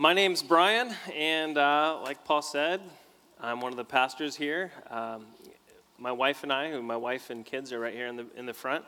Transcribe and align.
My 0.00 0.14
name's 0.14 0.42
Brian, 0.42 0.94
and 1.14 1.58
uh, 1.58 1.98
like 2.02 2.24
Paul 2.24 2.40
said, 2.40 2.80
I'm 3.38 3.60
one 3.60 3.70
of 3.70 3.76
the 3.76 3.84
pastors 3.84 4.34
here. 4.34 4.72
Um, 4.88 5.26
my 5.98 6.10
wife 6.10 6.42
and 6.42 6.50
I, 6.50 6.70
who 6.70 6.80
my 6.80 6.96
wife 6.96 7.28
and 7.28 7.44
kids 7.44 7.70
are 7.70 7.78
right 7.78 7.92
here 7.92 8.06
in 8.06 8.16
the, 8.16 8.24
in 8.34 8.46
the 8.46 8.54
front, 8.54 8.86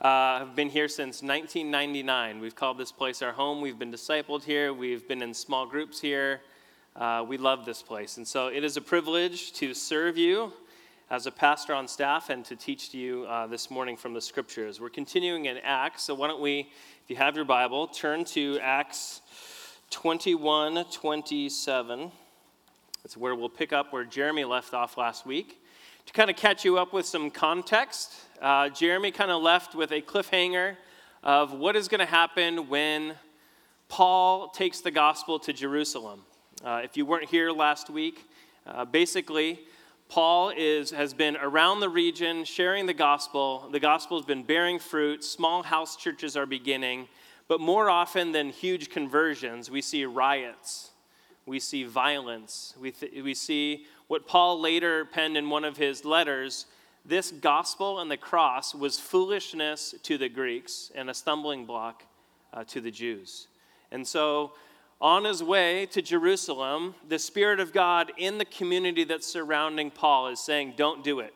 uh, 0.00 0.38
have 0.38 0.54
been 0.54 0.68
here 0.68 0.86
since 0.86 1.20
1999. 1.20 2.38
We've 2.38 2.54
called 2.54 2.78
this 2.78 2.92
place 2.92 3.22
our 3.22 3.32
home. 3.32 3.60
We've 3.60 3.76
been 3.76 3.90
discipled 3.90 4.44
here. 4.44 4.72
We've 4.72 5.08
been 5.08 5.20
in 5.20 5.34
small 5.34 5.66
groups 5.66 6.00
here. 6.00 6.42
Uh, 6.94 7.24
we 7.26 7.38
love 7.38 7.64
this 7.64 7.82
place. 7.82 8.16
And 8.16 8.28
so 8.28 8.46
it 8.46 8.62
is 8.62 8.76
a 8.76 8.80
privilege 8.80 9.52
to 9.54 9.74
serve 9.74 10.16
you 10.16 10.52
as 11.10 11.26
a 11.26 11.32
pastor 11.32 11.74
on 11.74 11.88
staff 11.88 12.30
and 12.30 12.44
to 12.44 12.54
teach 12.54 12.90
to 12.90 12.98
you 12.98 13.24
uh, 13.24 13.48
this 13.48 13.68
morning 13.68 13.96
from 13.96 14.14
the 14.14 14.20
scriptures. 14.20 14.80
We're 14.80 14.90
continuing 14.90 15.46
in 15.46 15.56
Acts, 15.64 16.04
so 16.04 16.14
why 16.14 16.28
don't 16.28 16.40
we, 16.40 16.70
if 17.02 17.10
you 17.10 17.16
have 17.16 17.34
your 17.34 17.46
Bible, 17.46 17.88
turn 17.88 18.24
to 18.26 18.60
Acts 18.60 19.22
21 19.92 20.84
27. 20.90 22.10
That's 23.02 23.16
where 23.16 23.34
we'll 23.34 23.50
pick 23.50 23.72
up 23.72 23.92
where 23.92 24.04
Jeremy 24.04 24.44
left 24.44 24.72
off 24.72 24.96
last 24.96 25.26
week. 25.26 25.62
To 26.06 26.12
kind 26.14 26.30
of 26.30 26.36
catch 26.36 26.64
you 26.64 26.78
up 26.78 26.94
with 26.94 27.04
some 27.04 27.30
context, 27.30 28.14
uh, 28.40 28.70
Jeremy 28.70 29.10
kind 29.10 29.30
of 29.30 29.42
left 29.42 29.74
with 29.74 29.92
a 29.92 30.00
cliffhanger 30.00 30.76
of 31.22 31.52
what 31.52 31.76
is 31.76 31.88
going 31.88 32.00
to 32.00 32.06
happen 32.06 32.68
when 32.68 33.14
Paul 33.88 34.48
takes 34.48 34.80
the 34.80 34.90
gospel 34.90 35.38
to 35.40 35.52
Jerusalem. 35.52 36.22
Uh, 36.64 36.80
if 36.82 36.96
you 36.96 37.04
weren't 37.04 37.28
here 37.28 37.52
last 37.52 37.90
week, 37.90 38.24
uh, 38.66 38.86
basically, 38.86 39.60
Paul 40.08 40.54
is, 40.56 40.90
has 40.90 41.12
been 41.12 41.36
around 41.36 41.80
the 41.80 41.88
region 41.90 42.44
sharing 42.44 42.86
the 42.86 42.94
gospel. 42.94 43.68
The 43.70 43.80
gospel 43.80 44.16
has 44.16 44.24
been 44.24 44.42
bearing 44.42 44.78
fruit. 44.78 45.22
Small 45.22 45.62
house 45.62 45.96
churches 45.96 46.36
are 46.36 46.46
beginning. 46.46 47.08
But 47.52 47.60
more 47.60 47.90
often 47.90 48.32
than 48.32 48.48
huge 48.48 48.88
conversions, 48.88 49.70
we 49.70 49.82
see 49.82 50.06
riots, 50.06 50.92
we 51.44 51.60
see 51.60 51.84
violence, 51.84 52.72
we, 52.80 52.92
th- 52.92 53.22
we 53.22 53.34
see 53.34 53.84
what 54.06 54.26
Paul 54.26 54.58
later 54.58 55.04
penned 55.04 55.36
in 55.36 55.50
one 55.50 55.62
of 55.62 55.76
his 55.76 56.02
letters 56.02 56.64
this 57.04 57.30
gospel 57.30 58.00
and 58.00 58.10
the 58.10 58.16
cross 58.16 58.74
was 58.74 58.98
foolishness 58.98 59.94
to 60.02 60.16
the 60.16 60.30
Greeks 60.30 60.90
and 60.94 61.10
a 61.10 61.12
stumbling 61.12 61.66
block 61.66 62.04
uh, 62.54 62.64
to 62.68 62.80
the 62.80 62.90
Jews. 62.90 63.48
And 63.90 64.08
so 64.08 64.52
on 64.98 65.24
his 65.24 65.42
way 65.42 65.84
to 65.90 66.00
Jerusalem, 66.00 66.94
the 67.06 67.18
Spirit 67.18 67.60
of 67.60 67.74
God 67.74 68.12
in 68.16 68.38
the 68.38 68.46
community 68.46 69.04
that's 69.04 69.26
surrounding 69.26 69.90
Paul 69.90 70.28
is 70.28 70.40
saying, 70.40 70.72
Don't 70.78 71.04
do 71.04 71.20
it. 71.20 71.34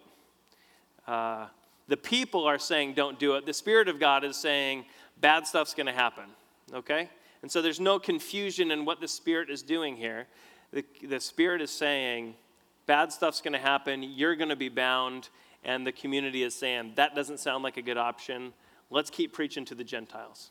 Uh, 1.07 1.49
the 1.89 1.99
people 1.99 2.47
are 2.47 2.59
saying, 2.59 2.95
Don't 2.95 3.19
do 3.19 3.35
it. 3.35 3.45
The 3.45 3.53
Spirit 3.53 3.89
of 3.89 4.01
God 4.01 4.25
is 4.25 4.39
saying, 4.39 4.87
Bad 5.21 5.47
stuff's 5.47 5.75
going 5.75 5.87
to 5.87 5.93
happen. 5.93 6.25
Okay? 6.73 7.09
And 7.43 7.51
so 7.51 7.63
there's 7.63 7.81
no 7.81 7.99
confusion 7.99 8.71
in 8.71 8.85
what 8.85 9.01
the 9.01 9.09
Spirit 9.09 9.51
is 9.51 9.63
doing 9.63 9.97
here. 9.97 10.27
The, 10.73 10.85
the 11.03 11.21
Spirit 11.21 11.61
is 11.63 11.71
saying, 11.71 12.35
Bad 12.87 13.13
stuff's 13.13 13.41
going 13.41 13.53
to 13.53 13.59
happen. 13.59 14.03
You're 14.03 14.37
going 14.37 14.49
to 14.49 14.57
be 14.57 14.69
bound. 14.69 15.29
And 15.65 15.87
the 15.87 15.93
community 15.93 16.43
is 16.43 16.55
saying, 16.55 16.93
That 16.97 17.15
doesn't 17.15 17.41
sound 17.41 17.65
like 17.65 17.77
a 17.77 17.83
good 17.83 17.97
option. 17.97 18.53
Let's 18.91 19.11
keep 19.11 19.33
preaching 19.33 19.65
to 19.67 19.75
the 19.75 19.85
Gentiles. 19.85 20.51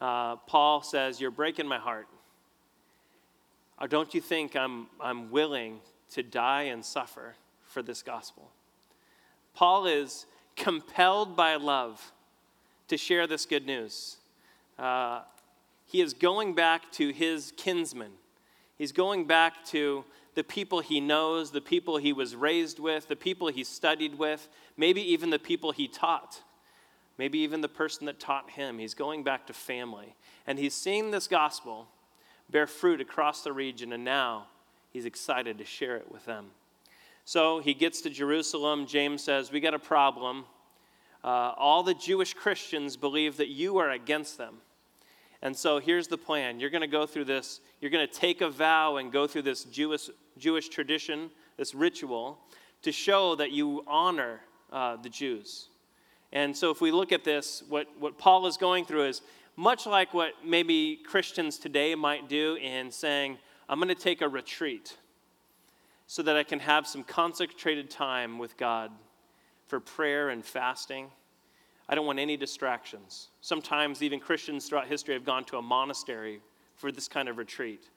Uh, 0.00 0.36
Paul 0.36 0.82
says, 0.82 1.20
You're 1.20 1.30
breaking 1.30 1.66
my 1.66 1.78
heart. 1.78 2.06
Or 3.80 3.88
don't 3.88 4.14
you 4.14 4.20
think 4.20 4.56
I'm, 4.56 4.86
I'm 5.00 5.30
willing 5.30 5.80
to 6.10 6.22
die 6.22 6.62
and 6.62 6.84
suffer 6.84 7.34
for 7.62 7.82
this 7.82 8.02
gospel? 8.02 8.50
Paul 9.54 9.86
is 9.86 10.26
compelled 10.54 11.36
by 11.36 11.56
love 11.56 12.12
to 12.88 12.96
share 12.96 13.26
this 13.26 13.46
good 13.46 13.66
news. 13.66 14.16
Uh, 14.78 15.22
he 15.86 16.00
is 16.00 16.14
going 16.14 16.54
back 16.54 16.90
to 16.92 17.10
his 17.10 17.52
kinsmen. 17.56 18.12
He's 18.76 18.92
going 18.92 19.26
back 19.26 19.64
to 19.66 20.04
the 20.34 20.44
people 20.44 20.80
he 20.80 21.00
knows, 21.00 21.50
the 21.50 21.60
people 21.60 21.96
he 21.96 22.12
was 22.12 22.36
raised 22.36 22.78
with, 22.78 23.08
the 23.08 23.16
people 23.16 23.48
he 23.48 23.64
studied 23.64 24.18
with, 24.18 24.48
maybe 24.76 25.00
even 25.00 25.30
the 25.30 25.38
people 25.38 25.72
he 25.72 25.88
taught, 25.88 26.42
maybe 27.16 27.38
even 27.38 27.62
the 27.62 27.68
person 27.68 28.06
that 28.06 28.20
taught 28.20 28.50
him. 28.50 28.78
He's 28.78 28.94
going 28.94 29.24
back 29.24 29.46
to 29.46 29.54
family. 29.54 30.14
And 30.46 30.58
he's 30.58 30.74
seeing 30.74 31.10
this 31.10 31.26
gospel 31.26 31.88
bear 32.50 32.66
fruit 32.66 33.00
across 33.00 33.42
the 33.42 33.52
region, 33.52 33.92
and 33.92 34.04
now 34.04 34.46
he's 34.92 35.04
excited 35.04 35.58
to 35.58 35.64
share 35.64 35.96
it 35.96 36.10
with 36.12 36.24
them. 36.26 36.46
So 37.24 37.58
he 37.58 37.74
gets 37.74 38.00
to 38.02 38.10
Jerusalem. 38.10 38.86
James 38.86 39.22
says, 39.22 39.50
We 39.50 39.60
got 39.60 39.74
a 39.74 39.78
problem. 39.78 40.44
Uh, 41.26 41.52
all 41.56 41.82
the 41.82 41.92
Jewish 41.92 42.34
Christians 42.34 42.96
believe 42.96 43.36
that 43.38 43.48
you 43.48 43.78
are 43.78 43.90
against 43.90 44.38
them. 44.38 44.58
And 45.42 45.56
so 45.56 45.80
here's 45.80 46.06
the 46.06 46.16
plan 46.16 46.60
you're 46.60 46.70
going 46.70 46.82
to 46.82 46.86
go 46.86 47.04
through 47.04 47.24
this, 47.24 47.60
you're 47.80 47.90
going 47.90 48.06
to 48.06 48.12
take 48.12 48.42
a 48.42 48.48
vow 48.48 48.96
and 48.96 49.10
go 49.10 49.26
through 49.26 49.42
this 49.42 49.64
Jewish, 49.64 50.08
Jewish 50.38 50.68
tradition, 50.68 51.30
this 51.56 51.74
ritual, 51.74 52.38
to 52.82 52.92
show 52.92 53.34
that 53.34 53.50
you 53.50 53.82
honor 53.88 54.40
uh, 54.72 54.96
the 54.96 55.08
Jews. 55.08 55.68
And 56.32 56.56
so 56.56 56.70
if 56.70 56.80
we 56.80 56.92
look 56.92 57.10
at 57.10 57.24
this, 57.24 57.64
what, 57.68 57.88
what 57.98 58.18
Paul 58.18 58.46
is 58.46 58.56
going 58.56 58.84
through 58.84 59.06
is 59.06 59.22
much 59.56 59.84
like 59.84 60.14
what 60.14 60.32
maybe 60.44 61.00
Christians 61.04 61.58
today 61.58 61.96
might 61.96 62.28
do 62.28 62.54
in 62.54 62.92
saying, 62.92 63.38
I'm 63.68 63.80
going 63.80 63.88
to 63.88 63.96
take 63.96 64.22
a 64.22 64.28
retreat 64.28 64.96
so 66.06 66.22
that 66.22 66.36
I 66.36 66.44
can 66.44 66.60
have 66.60 66.86
some 66.86 67.02
concentrated 67.02 67.90
time 67.90 68.38
with 68.38 68.56
God 68.56 68.92
for 69.66 69.80
prayer 69.80 70.30
and 70.30 70.44
fasting. 70.44 71.10
I 71.88 71.94
don't 71.94 72.06
want 72.06 72.18
any 72.18 72.36
distractions. 72.36 73.28
Sometimes, 73.40 74.02
even 74.02 74.20
Christians 74.20 74.68
throughout 74.68 74.88
history 74.88 75.14
have 75.14 75.24
gone 75.24 75.44
to 75.44 75.56
a 75.56 75.62
monastery 75.62 76.40
for 76.74 76.90
this 76.90 77.08
kind 77.08 77.28
of 77.28 77.38
retreat. 77.38 77.88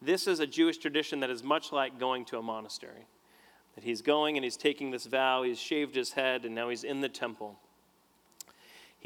This 0.00 0.26
is 0.26 0.40
a 0.40 0.46
Jewish 0.46 0.78
tradition 0.78 1.20
that 1.20 1.30
is 1.30 1.42
much 1.42 1.72
like 1.72 1.98
going 1.98 2.24
to 2.26 2.38
a 2.38 2.42
monastery. 2.42 3.06
That 3.74 3.84
he's 3.84 4.02
going 4.02 4.36
and 4.36 4.44
he's 4.44 4.56
taking 4.56 4.90
this 4.90 5.06
vow, 5.06 5.42
he's 5.42 5.58
shaved 5.58 5.94
his 5.94 6.12
head, 6.12 6.44
and 6.44 6.54
now 6.54 6.68
he's 6.68 6.84
in 6.84 7.00
the 7.00 7.08
temple 7.08 7.58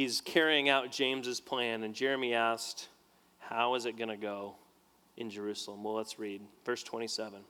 he's 0.01 0.23
carrying 0.23 0.69
out 0.71 0.91
James's 0.91 1.41
plan. 1.41 1.83
And 1.83 1.95
Jeremy 1.95 2.35
asked, 2.35 2.89
How 3.39 3.75
is 3.75 3.85
it 3.85 3.99
going 3.99 4.09
to 4.09 4.17
go 4.17 4.55
in 5.17 5.29
Jerusalem? 5.31 5.85
Well, 5.85 5.95
let's 5.95 6.19
read 6.19 6.41
verse 6.65 6.83
27. 6.83 7.41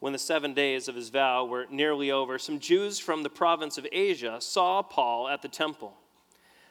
When 0.00 0.14
the 0.14 0.18
seven 0.18 0.54
days 0.54 0.88
of 0.88 0.94
his 0.94 1.10
vow 1.10 1.44
were 1.44 1.66
nearly 1.70 2.10
over, 2.10 2.38
some 2.38 2.58
Jews 2.58 2.98
from 2.98 3.22
the 3.22 3.30
province 3.30 3.76
of 3.76 3.86
Asia 3.92 4.38
saw 4.40 4.82
Paul 4.82 5.28
at 5.28 5.42
the 5.42 5.48
temple. 5.48 5.94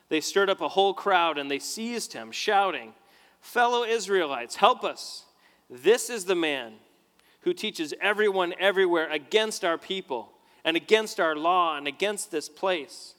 They 0.09 0.19
stirred 0.19 0.50
up 0.50 0.62
a 0.62 0.69
whole 0.69 0.95
crowd 0.95 1.38
and 1.38 1.50
they 1.50 1.59
seized 1.59 2.13
him, 2.13 2.31
shouting, 2.31 2.94
Fellow 3.40 3.84
Israelites, 3.84 4.56
help 4.56 4.84
us! 4.84 5.25
This 5.69 6.09
is 6.09 6.25
the 6.25 6.35
man 6.35 6.73
who 7.41 7.53
teaches 7.53 7.94
everyone 8.01 8.56
everywhere 8.59 9.09
against 9.12 9.63
our 9.63 9.78
people 9.78 10.34
and 10.66 10.75
against 10.75 11.19
our 11.19 11.35
law 11.35 11.78
and 11.78 11.88
against 11.88 12.31
this 12.31 12.50
place. 12.50 13.13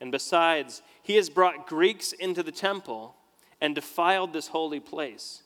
And 0.00 0.10
besides, 0.10 0.82
he 1.00 1.14
has 1.14 1.30
brought 1.30 1.68
Greeks 1.68 2.12
into 2.12 2.42
the 2.42 2.52
temple 2.52 3.14
and 3.60 3.74
defiled 3.74 4.32
this 4.32 4.48
holy 4.48 4.80
place. 4.80 5.42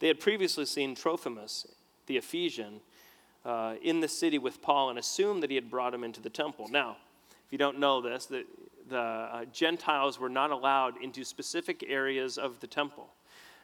They 0.00 0.08
had 0.08 0.18
previously 0.18 0.64
seen 0.64 0.94
Trophimus, 0.94 1.66
the 2.06 2.16
Ephesian, 2.16 2.80
uh, 3.44 3.74
in 3.82 4.00
the 4.00 4.08
city 4.08 4.38
with 4.38 4.62
Paul 4.62 4.90
and 4.90 4.98
assumed 4.98 5.42
that 5.42 5.50
he 5.50 5.56
had 5.56 5.70
brought 5.70 5.94
him 5.94 6.04
into 6.04 6.20
the 6.20 6.30
temple. 6.30 6.68
Now, 6.68 6.96
if 7.30 7.52
you 7.52 7.58
don't 7.58 7.78
know 7.78 8.00
this, 8.00 8.26
the, 8.26 8.44
the 8.88 8.98
uh, 8.98 9.44
Gentiles 9.46 10.18
were 10.18 10.28
not 10.28 10.50
allowed 10.50 11.02
into 11.02 11.24
specific 11.24 11.84
areas 11.86 12.38
of 12.38 12.60
the 12.60 12.66
temple. 12.66 13.08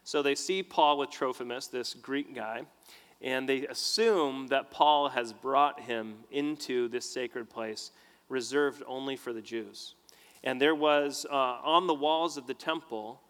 So 0.04 0.22
they 0.22 0.34
see 0.34 0.62
Paul 0.62 0.98
with 0.98 1.10
Trophimus, 1.10 1.68
this 1.68 1.94
Greek 1.94 2.34
guy, 2.34 2.62
and 3.22 3.48
they 3.48 3.66
assume 3.66 4.46
that 4.48 4.70
Paul 4.70 5.10
has 5.10 5.32
brought 5.32 5.80
him 5.80 6.16
into 6.30 6.88
this 6.88 7.10
sacred 7.10 7.50
place 7.50 7.92
reserved 8.28 8.82
only 8.86 9.16
for 9.16 9.32
the 9.32 9.42
Jews. 9.42 9.94
And 10.42 10.60
there 10.60 10.74
was 10.74 11.26
uh, 11.30 11.34
on 11.34 11.86
the 11.86 11.94
walls 11.94 12.36
of 12.36 12.47
the 12.47 12.54
temple 12.54 13.20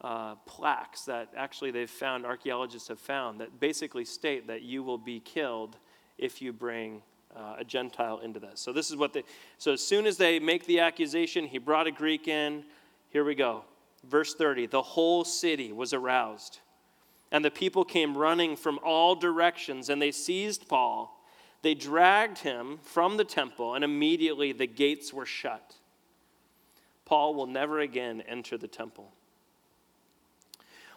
uh, 0.00 0.36
plaques 0.46 1.04
that 1.04 1.32
actually 1.36 1.70
they've 1.70 1.90
found, 1.90 2.24
archaeologists 2.24 2.88
have 2.88 2.98
found, 2.98 3.40
that 3.40 3.60
basically 3.60 4.04
state 4.04 4.46
that 4.48 4.62
you 4.62 4.82
will 4.82 4.98
be 4.98 5.20
killed 5.20 5.76
if 6.18 6.42
you 6.42 6.52
bring 6.52 7.02
uh, 7.36 7.56
a 7.58 7.64
Gentile 7.64 8.18
into 8.18 8.40
this. 8.40 8.60
So 8.60 8.72
this 8.72 8.90
is 8.90 8.96
what 8.96 9.12
they, 9.12 9.22
so 9.58 9.72
as 9.72 9.84
soon 9.84 10.06
as 10.06 10.16
they 10.16 10.38
make 10.38 10.66
the 10.66 10.80
accusation, 10.80 11.46
he 11.46 11.58
brought 11.58 11.86
a 11.86 11.92
Greek 11.92 12.28
in. 12.28 12.64
Here 13.10 13.24
we 13.24 13.34
go. 13.34 13.64
Verse 14.04 14.34
30 14.34 14.66
the 14.66 14.82
whole 14.82 15.24
city 15.24 15.72
was 15.72 15.92
aroused, 15.92 16.60
and 17.30 17.44
the 17.44 17.50
people 17.50 17.84
came 17.84 18.16
running 18.16 18.56
from 18.56 18.78
all 18.84 19.14
directions, 19.14 19.88
and 19.88 20.00
they 20.00 20.12
seized 20.12 20.68
Paul. 20.68 21.14
They 21.62 21.74
dragged 21.74 22.38
him 22.38 22.78
from 22.82 23.16
the 23.16 23.24
temple, 23.24 23.74
and 23.74 23.82
immediately 23.82 24.52
the 24.52 24.66
gates 24.66 25.12
were 25.12 25.26
shut. 25.26 25.74
Paul 27.04 27.34
will 27.34 27.46
never 27.46 27.80
again 27.80 28.22
enter 28.28 28.56
the 28.56 28.68
temple. 28.68 29.12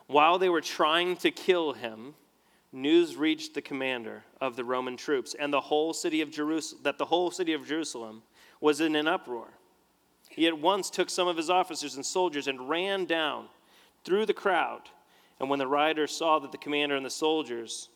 While 0.06 0.38
they 0.38 0.50
were 0.50 0.62
trying 0.62 1.15
to 1.18 1.31
kill 1.31 1.73
him, 1.73 2.15
news 2.73 3.15
reached 3.15 3.53
the 3.53 3.62
commander 3.62 4.23
of 4.39 4.56
the 4.56 4.63
Roman 4.63 4.97
troops 4.97 5.35
and 5.38 5.51
the 5.51 5.62
whole 5.62 5.94
city 5.94 6.21
of 6.21 6.31
Jerusalem 6.31 6.81
that 6.83 6.97
the 6.97 7.06
whole 7.06 7.31
city 7.31 7.53
of 7.53 7.68
Jerusalem 7.68 8.23
was 8.59 8.79
in 8.81 8.95
an 8.95 9.07
uproar. 9.07 9.50
He 10.29 10.47
at 10.47 10.57
once 10.57 10.89
took 10.89 11.09
some 11.09 11.27
of 11.27 11.35
his 11.35 11.50
officers 11.50 11.95
and 11.95 12.06
soldiers 12.06 12.47
and 12.47 12.69
ran 12.69 13.06
down 13.06 13.47
through 14.03 14.25
the 14.25 14.33
crowd 14.33 14.89
And 15.39 15.50
when 15.50 15.59
the 15.59 15.68
rioters 15.68 16.12
saw 16.15 16.38
that 16.39 16.51
the 16.51 16.57
commander 16.59 16.95
and 16.95 17.06
the 17.06 17.09
soldiers 17.09 17.89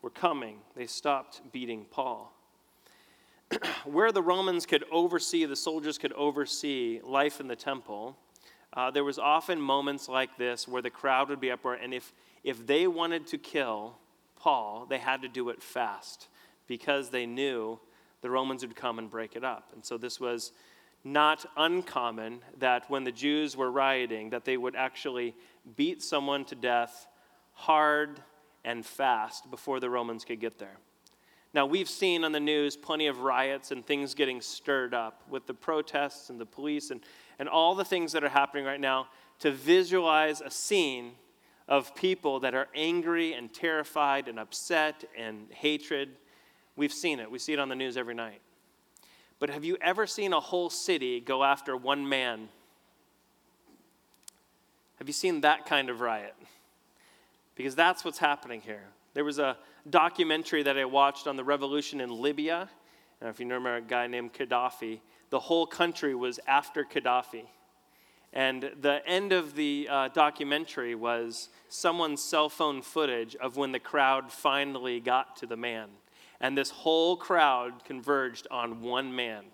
were 0.00 0.10
coming, 0.10 0.58
they 0.76 0.86
stopped 0.86 1.40
beating 1.50 1.86
Paul. 1.90 2.32
Where 3.84 4.12
the 4.12 4.22
Romans 4.22 4.64
could 4.64 4.84
oversee, 4.92 5.44
the 5.44 5.56
soldiers 5.56 5.98
could 5.98 6.12
oversee 6.12 7.00
life 7.02 7.40
in 7.40 7.48
the 7.48 7.56
temple, 7.56 8.16
uh, 8.74 8.92
there 8.92 9.02
was 9.02 9.18
often 9.18 9.60
moments 9.60 10.08
like 10.08 10.36
this 10.36 10.68
where 10.68 10.82
the 10.82 10.90
crowd 10.90 11.28
would 11.30 11.40
be 11.40 11.50
uproar, 11.50 11.74
and 11.74 11.92
if, 11.92 12.12
if 12.44 12.64
they 12.64 12.86
wanted 12.86 13.26
to 13.28 13.38
kill 13.38 13.96
Paul, 14.44 14.84
they 14.90 14.98
had 14.98 15.22
to 15.22 15.28
do 15.28 15.48
it 15.48 15.62
fast 15.62 16.28
because 16.66 17.08
they 17.08 17.24
knew 17.24 17.80
the 18.20 18.28
Romans 18.28 18.60
would 18.60 18.76
come 18.76 18.98
and 18.98 19.08
break 19.08 19.36
it 19.36 19.42
up. 19.42 19.70
And 19.72 19.82
so 19.82 19.96
this 19.96 20.20
was 20.20 20.52
not 21.02 21.46
uncommon 21.56 22.40
that 22.58 22.90
when 22.90 23.04
the 23.04 23.10
Jews 23.10 23.56
were 23.56 23.70
rioting, 23.70 24.28
that 24.30 24.44
they 24.44 24.58
would 24.58 24.76
actually 24.76 25.34
beat 25.76 26.02
someone 26.02 26.44
to 26.44 26.54
death 26.54 27.06
hard 27.54 28.20
and 28.66 28.84
fast 28.84 29.50
before 29.50 29.80
the 29.80 29.88
Romans 29.88 30.26
could 30.26 30.40
get 30.40 30.58
there. 30.58 30.76
Now, 31.54 31.64
we've 31.64 31.88
seen 31.88 32.22
on 32.22 32.32
the 32.32 32.40
news 32.40 32.76
plenty 32.76 33.06
of 33.06 33.20
riots 33.20 33.70
and 33.70 33.86
things 33.86 34.12
getting 34.12 34.42
stirred 34.42 34.92
up 34.92 35.22
with 35.30 35.46
the 35.46 35.54
protests 35.54 36.28
and 36.28 36.38
the 36.38 36.44
police 36.44 36.90
and, 36.90 37.00
and 37.38 37.48
all 37.48 37.74
the 37.74 37.84
things 37.84 38.12
that 38.12 38.22
are 38.22 38.28
happening 38.28 38.66
right 38.66 38.80
now 38.80 39.08
to 39.38 39.52
visualize 39.52 40.42
a 40.42 40.50
scene 40.50 41.12
of 41.68 41.94
people 41.94 42.40
that 42.40 42.54
are 42.54 42.68
angry 42.74 43.32
and 43.32 43.52
terrified 43.52 44.28
and 44.28 44.38
upset 44.38 45.04
and 45.16 45.46
hatred. 45.50 46.10
We've 46.76 46.92
seen 46.92 47.20
it. 47.20 47.30
We 47.30 47.38
see 47.38 47.52
it 47.52 47.58
on 47.58 47.68
the 47.68 47.74
news 47.74 47.96
every 47.96 48.14
night. 48.14 48.40
But 49.38 49.50
have 49.50 49.64
you 49.64 49.76
ever 49.80 50.06
seen 50.06 50.32
a 50.32 50.40
whole 50.40 50.70
city 50.70 51.20
go 51.20 51.42
after 51.42 51.76
one 51.76 52.08
man? 52.08 52.48
Have 54.98 55.08
you 55.08 55.12
seen 55.12 55.40
that 55.40 55.66
kind 55.66 55.90
of 55.90 56.00
riot? 56.00 56.34
Because 57.54 57.74
that's 57.74 58.04
what's 58.04 58.18
happening 58.18 58.60
here. 58.60 58.84
There 59.14 59.24
was 59.24 59.38
a 59.38 59.56
documentary 59.88 60.62
that 60.62 60.76
I 60.76 60.84
watched 60.84 61.26
on 61.26 61.36
the 61.36 61.44
revolution 61.44 62.00
in 62.00 62.10
Libya. 62.10 62.68
And 63.20 63.30
if 63.30 63.38
you 63.38 63.46
remember 63.46 63.76
a 63.76 63.80
guy 63.80 64.06
named 64.06 64.32
Gaddafi, 64.32 65.00
the 65.30 65.40
whole 65.40 65.66
country 65.66 66.14
was 66.14 66.40
after 66.46 66.84
Gaddafi. 66.84 67.44
And 68.34 68.70
the 68.80 69.00
end 69.06 69.32
of 69.32 69.54
the 69.54 69.88
uh, 69.90 70.08
documentary 70.08 70.94
was 70.94 71.48
someone's 71.70 72.22
cell 72.22 72.50
phone 72.50 72.82
footage 72.82 73.34
of 73.36 73.56
when 73.56 73.72
the 73.72 73.78
crowd 73.78 74.30
finally 74.30 75.00
got 75.00 75.36
to 75.36 75.46
the 75.46 75.56
man 75.56 75.88
and 76.44 76.58
this 76.58 76.68
whole 76.68 77.16
crowd 77.16 77.84
converged 77.84 78.46
on 78.50 78.82
one 78.82 79.16
man. 79.16 79.44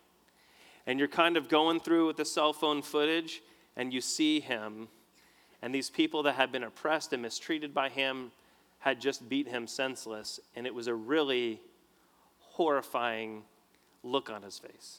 And 0.89 0.99
you're 0.99 1.07
kind 1.07 1.37
of 1.37 1.49
going 1.49 1.79
through 1.79 2.09
with 2.09 2.17
the 2.17 2.25
cell 2.25 2.53
phone 2.53 2.83
footage, 2.83 3.43
and 3.77 3.93
you 3.93 4.01
see 4.01 4.41
him, 4.41 4.89
and 5.63 5.73
these 5.73 5.89
people 5.89 6.25
that 6.25 6.35
had 6.35 6.51
been 6.51 6.65
oppressed 6.65 7.13
and 7.13 7.23
mistreated 7.23 7.73
by 7.73 7.91
him 7.91 8.33
had 8.81 9.01
just 9.01 9.29
beat 9.29 9.47
him 9.47 9.69
senseless, 9.69 10.41
and 10.57 10.67
it 10.67 10.75
was 10.75 10.89
a 10.89 10.95
really 10.95 11.61
horrifying 12.41 13.43
look 14.03 14.29
on 14.29 14.43
his 14.43 14.59
face. 14.59 14.99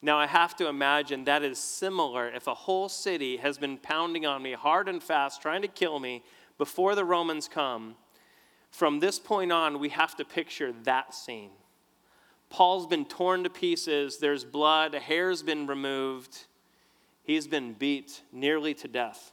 Now, 0.00 0.18
I 0.18 0.26
have 0.26 0.54
to 0.56 0.68
imagine 0.68 1.24
that 1.24 1.42
is 1.42 1.58
similar 1.58 2.28
if 2.28 2.46
a 2.46 2.54
whole 2.54 2.88
city 2.88 3.38
has 3.38 3.58
been 3.58 3.78
pounding 3.78 4.26
on 4.26 4.42
me 4.42 4.52
hard 4.52 4.88
and 4.88 5.02
fast, 5.02 5.42
trying 5.42 5.62
to 5.62 5.68
kill 5.68 5.98
me 5.98 6.22
before 6.56 6.94
the 6.94 7.04
Romans 7.04 7.48
come 7.48 7.96
from 8.70 9.00
this 9.00 9.18
point 9.18 9.52
on, 9.52 9.78
we 9.78 9.88
have 9.90 10.16
to 10.16 10.24
picture 10.24 10.72
that 10.84 11.14
scene. 11.14 11.50
Paul's 12.50 12.86
been 12.86 13.04
torn 13.04 13.44
to 13.44 13.50
pieces, 13.50 14.18
there's 14.18 14.44
blood, 14.44 14.94
hair's 14.94 15.42
been 15.42 15.66
removed, 15.66 16.46
he's 17.22 17.46
been 17.46 17.74
beat 17.74 18.22
nearly 18.32 18.74
to 18.74 18.88
death. 18.88 19.32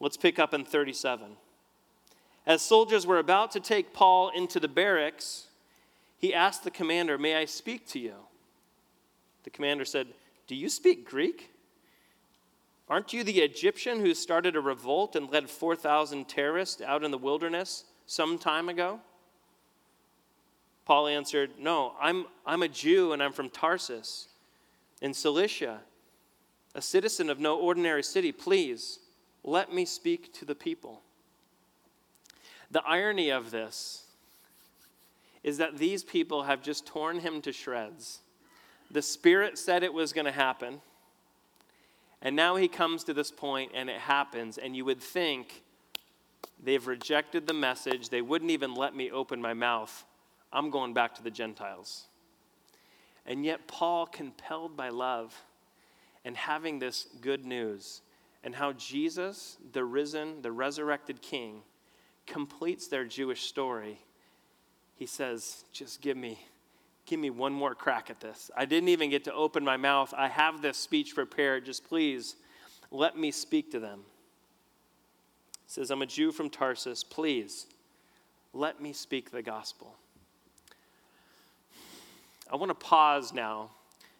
Let's 0.00 0.16
pick 0.16 0.38
up 0.38 0.54
in 0.54 0.64
37. 0.64 1.36
As 2.46 2.62
soldiers 2.62 3.06
were 3.06 3.18
about 3.18 3.50
to 3.52 3.60
take 3.60 3.92
Paul 3.92 4.30
into 4.30 4.60
the 4.60 4.68
barracks, 4.68 5.48
he 6.18 6.32
asked 6.32 6.64
the 6.64 6.70
commander, 6.70 7.18
May 7.18 7.34
I 7.34 7.44
speak 7.44 7.86
to 7.88 7.98
you? 7.98 8.14
The 9.46 9.50
commander 9.50 9.84
said, 9.84 10.08
Do 10.48 10.56
you 10.56 10.68
speak 10.68 11.08
Greek? 11.08 11.52
Aren't 12.88 13.12
you 13.12 13.22
the 13.22 13.40
Egyptian 13.40 14.00
who 14.00 14.12
started 14.12 14.56
a 14.56 14.60
revolt 14.60 15.14
and 15.14 15.30
led 15.30 15.48
4,000 15.48 16.28
terrorists 16.28 16.82
out 16.82 17.04
in 17.04 17.12
the 17.12 17.16
wilderness 17.16 17.84
some 18.06 18.38
time 18.38 18.68
ago? 18.68 18.98
Paul 20.84 21.06
answered, 21.06 21.52
No, 21.60 21.94
I'm, 22.00 22.26
I'm 22.44 22.64
a 22.64 22.68
Jew 22.68 23.12
and 23.12 23.22
I'm 23.22 23.32
from 23.32 23.48
Tarsus 23.48 24.26
in 25.00 25.14
Cilicia, 25.14 25.80
a 26.74 26.82
citizen 26.82 27.30
of 27.30 27.38
no 27.38 27.56
ordinary 27.56 28.02
city. 28.02 28.32
Please 28.32 28.98
let 29.44 29.72
me 29.72 29.84
speak 29.84 30.34
to 30.34 30.44
the 30.44 30.56
people. 30.56 31.02
The 32.72 32.82
irony 32.84 33.30
of 33.30 33.52
this 33.52 34.06
is 35.44 35.58
that 35.58 35.78
these 35.78 36.02
people 36.02 36.42
have 36.42 36.64
just 36.64 36.84
torn 36.84 37.20
him 37.20 37.40
to 37.42 37.52
shreds. 37.52 38.22
The 38.90 39.02
Spirit 39.02 39.58
said 39.58 39.82
it 39.82 39.92
was 39.92 40.12
going 40.12 40.24
to 40.26 40.32
happen. 40.32 40.80
And 42.22 42.34
now 42.34 42.56
he 42.56 42.68
comes 42.68 43.04
to 43.04 43.14
this 43.14 43.30
point 43.30 43.72
and 43.74 43.90
it 43.90 43.98
happens, 44.00 44.58
and 44.58 44.74
you 44.74 44.84
would 44.84 45.00
think 45.00 45.62
they've 46.62 46.86
rejected 46.86 47.46
the 47.46 47.54
message. 47.54 48.08
They 48.08 48.22
wouldn't 48.22 48.50
even 48.50 48.74
let 48.74 48.94
me 48.96 49.10
open 49.10 49.40
my 49.40 49.54
mouth. 49.54 50.04
I'm 50.52 50.70
going 50.70 50.94
back 50.94 51.14
to 51.16 51.22
the 51.22 51.30
Gentiles. 51.30 52.06
And 53.26 53.44
yet, 53.44 53.66
Paul, 53.66 54.06
compelled 54.06 54.76
by 54.76 54.88
love 54.88 55.34
and 56.24 56.36
having 56.36 56.78
this 56.78 57.06
good 57.20 57.44
news, 57.44 58.02
and 58.42 58.54
how 58.54 58.72
Jesus, 58.72 59.56
the 59.72 59.84
risen, 59.84 60.42
the 60.42 60.52
resurrected 60.52 61.22
King, 61.22 61.62
completes 62.26 62.88
their 62.88 63.04
Jewish 63.04 63.42
story, 63.42 64.00
he 64.96 65.06
says, 65.06 65.64
Just 65.72 66.00
give 66.00 66.16
me 66.16 66.38
give 67.06 67.20
me 67.20 67.30
one 67.30 67.52
more 67.52 67.74
crack 67.74 68.10
at 68.10 68.20
this. 68.20 68.50
I 68.56 68.64
didn't 68.64 68.88
even 68.88 69.10
get 69.10 69.24
to 69.24 69.32
open 69.32 69.64
my 69.64 69.76
mouth. 69.76 70.12
I 70.16 70.28
have 70.28 70.60
this 70.60 70.76
speech 70.76 71.14
prepared. 71.14 71.64
Just 71.64 71.88
please 71.88 72.36
let 72.90 73.16
me 73.16 73.30
speak 73.30 73.70
to 73.70 73.80
them. 73.80 74.00
He 75.66 75.72
says, 75.72 75.90
I'm 75.90 76.02
a 76.02 76.06
Jew 76.06 76.32
from 76.32 76.50
Tarsus. 76.50 77.04
Please 77.04 77.66
let 78.52 78.80
me 78.80 78.92
speak 78.92 79.30
the 79.30 79.42
gospel. 79.42 79.94
I 82.50 82.56
want 82.56 82.70
to 82.70 82.74
pause 82.74 83.32
now 83.32 83.70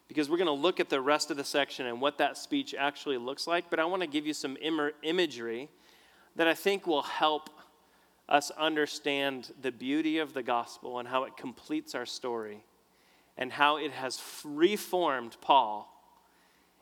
because 0.09 0.31
we're 0.31 0.37
going 0.37 0.47
to 0.47 0.53
look 0.53 0.79
at 0.81 0.89
the 0.89 1.01
rest 1.01 1.31
of 1.31 1.37
the 1.37 1.45
section 1.45 1.87
and 1.87 2.01
what 2.01 2.19
that 2.19 2.37
speech 2.37 2.75
actually 2.77 3.19
looks 3.19 3.47
like, 3.47 3.71
but 3.71 3.81
I 3.81 3.85
want 3.85 4.03
to 4.03 4.09
give 4.09 4.27
you 4.27 4.35
some 4.35 4.57
Im- 4.61 4.93
imagery 5.03 5.69
that 6.37 6.47
I 6.47 6.55
think 6.55 6.87
will 6.87 7.03
help 7.03 7.51
us 8.29 8.51
understand 8.53 9.53
the 9.63 9.73
beauty 9.73 10.19
of 10.19 10.35
the 10.35 10.43
gospel 10.43 10.99
and 10.99 11.09
how 11.09 11.25
it 11.25 11.37
completes 11.37 11.95
our 11.95 12.07
story 12.07 12.65
and 13.37 13.53
how 13.53 13.77
it 13.77 13.93
has 13.93 14.21
reformed 14.45 15.37
Paul 15.41 15.93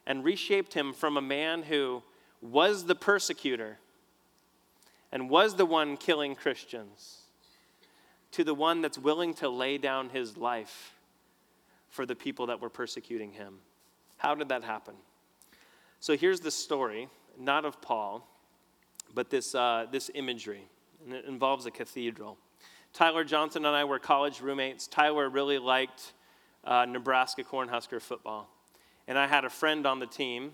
and 0.06 0.24
reshaped 0.24 0.74
him 0.74 0.92
from 0.92 1.16
a 1.16 1.22
man 1.22 1.62
who 1.62 2.02
was 2.40 2.84
the 2.84 2.94
persecutor 2.94 3.78
and 5.10 5.30
was 5.30 5.54
the 5.56 5.66
one 5.66 5.96
killing 5.96 6.34
Christians 6.34 7.20
to 8.32 8.44
the 8.44 8.54
one 8.54 8.82
that's 8.82 8.98
willing 8.98 9.32
to 9.34 9.48
lay 9.48 9.78
down 9.78 10.10
his 10.10 10.36
life 10.36 10.92
for 11.88 12.04
the 12.04 12.16
people 12.16 12.46
that 12.46 12.60
were 12.60 12.68
persecuting 12.68 13.32
him. 13.32 13.58
How 14.16 14.34
did 14.34 14.48
that 14.48 14.64
happen? 14.64 14.94
So 16.00 16.16
here's 16.16 16.40
the 16.40 16.50
story, 16.50 17.08
not 17.38 17.64
of 17.64 17.80
Paul, 17.80 18.28
but 19.14 19.30
this, 19.30 19.54
uh, 19.54 19.86
this 19.90 20.10
imagery, 20.14 20.64
and 21.04 21.14
it 21.14 21.24
involves 21.26 21.66
a 21.66 21.70
cathedral. 21.70 22.36
Tyler 22.92 23.22
Johnson 23.22 23.64
and 23.64 23.76
I 23.76 23.84
were 23.84 24.00
college 24.00 24.40
roommates. 24.40 24.88
Tyler 24.88 25.28
really 25.28 25.58
liked 25.58 26.12
uh, 26.64 26.84
Nebraska 26.86 27.42
Cornhusker 27.42 28.00
football. 28.00 28.48
And 29.06 29.18
I 29.18 29.26
had 29.26 29.44
a 29.44 29.50
friend 29.50 29.86
on 29.86 29.98
the 29.98 30.06
team, 30.06 30.52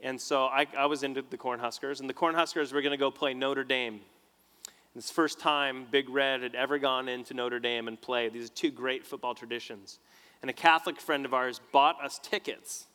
and 0.00 0.20
so 0.20 0.44
I, 0.44 0.66
I 0.76 0.86
was 0.86 1.02
into 1.02 1.22
the 1.22 1.38
Cornhuskers. 1.38 2.00
And 2.00 2.08
the 2.08 2.14
Cornhuskers 2.14 2.72
were 2.72 2.82
going 2.82 2.92
to 2.92 2.96
go 2.96 3.10
play 3.10 3.34
Notre 3.34 3.64
Dame. 3.64 3.94
And 3.94 4.96
It's 4.96 5.08
the 5.08 5.14
first 5.14 5.38
time 5.40 5.86
Big 5.90 6.08
Red 6.08 6.42
had 6.42 6.54
ever 6.54 6.78
gone 6.78 7.08
into 7.08 7.34
Notre 7.34 7.60
Dame 7.60 7.88
and 7.88 8.00
played. 8.00 8.32
These 8.32 8.46
are 8.46 8.54
two 8.54 8.70
great 8.70 9.06
football 9.06 9.34
traditions. 9.34 9.98
And 10.42 10.50
a 10.50 10.54
Catholic 10.54 11.00
friend 11.00 11.24
of 11.24 11.32
ours 11.32 11.60
bought 11.72 12.02
us 12.02 12.18
tickets 12.22 12.86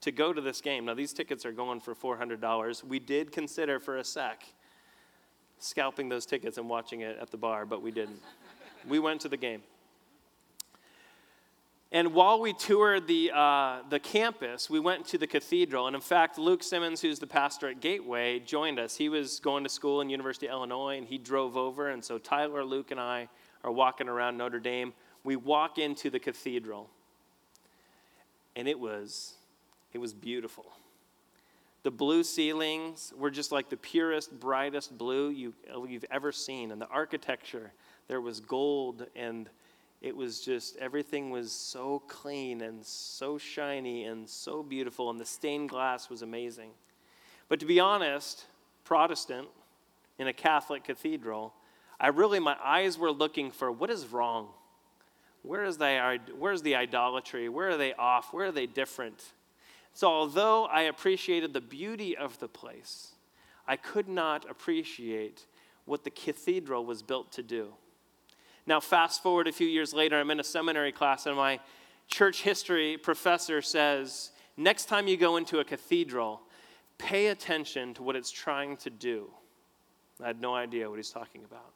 to 0.00 0.12
go 0.12 0.32
to 0.32 0.40
this 0.40 0.60
game. 0.60 0.84
Now, 0.84 0.94
these 0.94 1.12
tickets 1.12 1.46
are 1.46 1.52
going 1.52 1.80
for 1.80 1.94
$400. 1.94 2.84
We 2.84 2.98
did 2.98 3.32
consider 3.32 3.80
for 3.80 3.98
a 3.98 4.04
sec 4.04 4.42
scalping 5.58 6.08
those 6.08 6.26
tickets 6.26 6.58
and 6.58 6.68
watching 6.68 7.00
it 7.00 7.18
at 7.20 7.30
the 7.30 7.36
bar, 7.36 7.66
but 7.66 7.82
we 7.82 7.90
didn't. 7.90 8.20
we 8.88 8.98
went 8.98 9.20
to 9.22 9.28
the 9.28 9.36
game. 9.36 9.62
And 11.90 12.12
while 12.12 12.38
we 12.38 12.52
toured 12.52 13.06
the, 13.06 13.30
uh, 13.34 13.78
the 13.88 13.98
campus, 13.98 14.68
we 14.68 14.78
went 14.78 15.06
to 15.06 15.18
the 15.18 15.26
cathedral. 15.26 15.86
And 15.86 15.96
in 15.96 16.02
fact, 16.02 16.36
Luke 16.36 16.62
Simmons, 16.62 17.00
who's 17.00 17.18
the 17.18 17.26
pastor 17.26 17.68
at 17.68 17.80
Gateway, 17.80 18.40
joined 18.40 18.78
us. 18.78 18.96
He 18.96 19.08
was 19.08 19.40
going 19.40 19.64
to 19.64 19.70
school 19.70 20.02
in 20.02 20.10
University 20.10 20.48
of 20.48 20.52
Illinois, 20.52 20.98
and 20.98 21.06
he 21.06 21.16
drove 21.16 21.56
over. 21.56 21.88
And 21.88 22.04
so 22.04 22.18
Tyler, 22.18 22.62
Luke, 22.62 22.90
and 22.90 23.00
I 23.00 23.28
are 23.64 23.72
walking 23.72 24.06
around 24.06 24.36
Notre 24.36 24.60
Dame. 24.60 24.92
We 25.24 25.36
walk 25.36 25.78
into 25.78 26.10
the 26.10 26.18
cathedral, 26.18 26.90
and 28.54 28.68
it 28.68 28.78
was, 28.78 29.34
it 29.94 29.98
was 29.98 30.12
beautiful. 30.12 30.66
The 31.84 31.90
blue 31.90 32.22
ceilings 32.22 33.14
were 33.16 33.30
just 33.30 33.50
like 33.50 33.70
the 33.70 33.76
purest, 33.78 34.38
brightest 34.38 34.98
blue 34.98 35.30
you, 35.30 35.54
you've 35.88 36.04
ever 36.10 36.32
seen. 36.32 36.70
And 36.70 36.80
the 36.80 36.88
architecture, 36.88 37.72
there 38.08 38.20
was 38.20 38.40
gold, 38.40 39.06
and 39.16 39.48
it 40.00 40.16
was 40.16 40.40
just 40.40 40.76
everything 40.76 41.30
was 41.30 41.50
so 41.50 42.02
clean 42.06 42.60
and 42.60 42.84
so 42.84 43.38
shiny 43.38 44.04
and 44.04 44.28
so 44.28 44.62
beautiful, 44.62 45.10
and 45.10 45.18
the 45.18 45.26
stained 45.26 45.68
glass 45.68 46.08
was 46.08 46.22
amazing. 46.22 46.70
But 47.48 47.60
to 47.60 47.66
be 47.66 47.80
honest, 47.80 48.46
Protestant 48.84 49.48
in 50.18 50.28
a 50.28 50.32
Catholic 50.32 50.84
cathedral, 50.84 51.52
I 52.00 52.08
really, 52.08 52.38
my 52.38 52.56
eyes 52.62 52.96
were 52.96 53.10
looking 53.10 53.50
for 53.50 53.72
what 53.72 53.90
is 53.90 54.06
wrong? 54.06 54.48
Where 55.42 55.64
is, 55.64 55.78
the, 55.78 56.18
where 56.36 56.52
is 56.52 56.62
the 56.62 56.74
idolatry? 56.74 57.48
Where 57.48 57.70
are 57.70 57.76
they 57.76 57.94
off? 57.94 58.32
Where 58.32 58.46
are 58.46 58.52
they 58.52 58.66
different? 58.66 59.24
So, 59.94 60.08
although 60.08 60.66
I 60.66 60.82
appreciated 60.82 61.52
the 61.52 61.60
beauty 61.60 62.16
of 62.16 62.38
the 62.38 62.48
place, 62.48 63.12
I 63.66 63.76
could 63.76 64.08
not 64.08 64.48
appreciate 64.48 65.46
what 65.86 66.04
the 66.04 66.10
cathedral 66.10 66.84
was 66.84 67.02
built 67.02 67.32
to 67.32 67.42
do. 67.42 67.72
Now, 68.68 68.80
fast 68.80 69.22
forward 69.22 69.48
a 69.48 69.52
few 69.52 69.66
years 69.66 69.94
later, 69.94 70.20
I'm 70.20 70.30
in 70.30 70.40
a 70.40 70.44
seminary 70.44 70.92
class, 70.92 71.24
and 71.24 71.34
my 71.34 71.58
church 72.06 72.42
history 72.42 72.98
professor 72.98 73.62
says 73.62 74.32
next 74.58 74.90
time 74.90 75.08
you 75.08 75.16
go 75.16 75.38
into 75.38 75.60
a 75.60 75.64
cathedral, 75.64 76.42
pay 76.98 77.28
attention 77.28 77.94
to 77.94 78.02
what 78.02 78.14
it's 78.14 78.30
trying 78.30 78.76
to 78.76 78.90
do. 78.90 79.30
I 80.22 80.26
had 80.26 80.42
no 80.42 80.54
idea 80.54 80.90
what 80.90 80.98
he's 80.98 81.08
talking 81.08 81.44
about. 81.44 81.72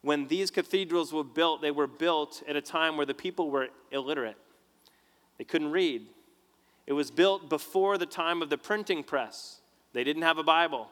When 0.00 0.28
these 0.28 0.52
cathedrals 0.52 1.12
were 1.12 1.24
built, 1.24 1.60
they 1.60 1.72
were 1.72 1.88
built 1.88 2.40
at 2.46 2.54
a 2.54 2.62
time 2.62 2.96
where 2.96 3.06
the 3.06 3.12
people 3.12 3.50
were 3.50 3.66
illiterate. 3.90 4.36
They 5.38 5.44
couldn't 5.44 5.72
read. 5.72 6.06
It 6.86 6.92
was 6.92 7.10
built 7.10 7.50
before 7.50 7.98
the 7.98 8.06
time 8.06 8.42
of 8.42 8.48
the 8.48 8.58
printing 8.58 9.02
press. 9.02 9.60
They 9.92 10.04
didn't 10.04 10.22
have 10.22 10.38
a 10.38 10.44
Bible. 10.44 10.88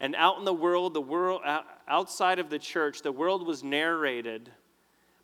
And 0.00 0.14
out 0.14 0.38
in 0.38 0.44
the 0.44 0.54
world, 0.54 0.94
the 0.94 1.00
world 1.00 1.42
outside 1.88 2.38
of 2.38 2.50
the 2.50 2.58
church, 2.58 3.02
the 3.02 3.12
world 3.12 3.46
was 3.46 3.62
narrated 3.62 4.50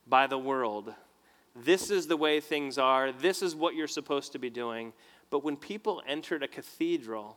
by 0.07 0.27
the 0.27 0.39
world. 0.39 0.95
This 1.55 1.91
is 1.91 2.07
the 2.07 2.17
way 2.17 2.41
things 2.41 2.79
are. 2.79 3.13
This 3.13 3.43
is 3.43 3.55
what 3.55 3.75
you're 3.75 3.87
supposed 3.87 4.33
to 4.33 4.39
be 4.39 4.51
doing. 4.51 4.93
But 5.31 5.45
when 5.45 5.57
people 5.57 6.03
entered 6.07 6.43
a 6.43 6.49
cathedral, 6.49 7.37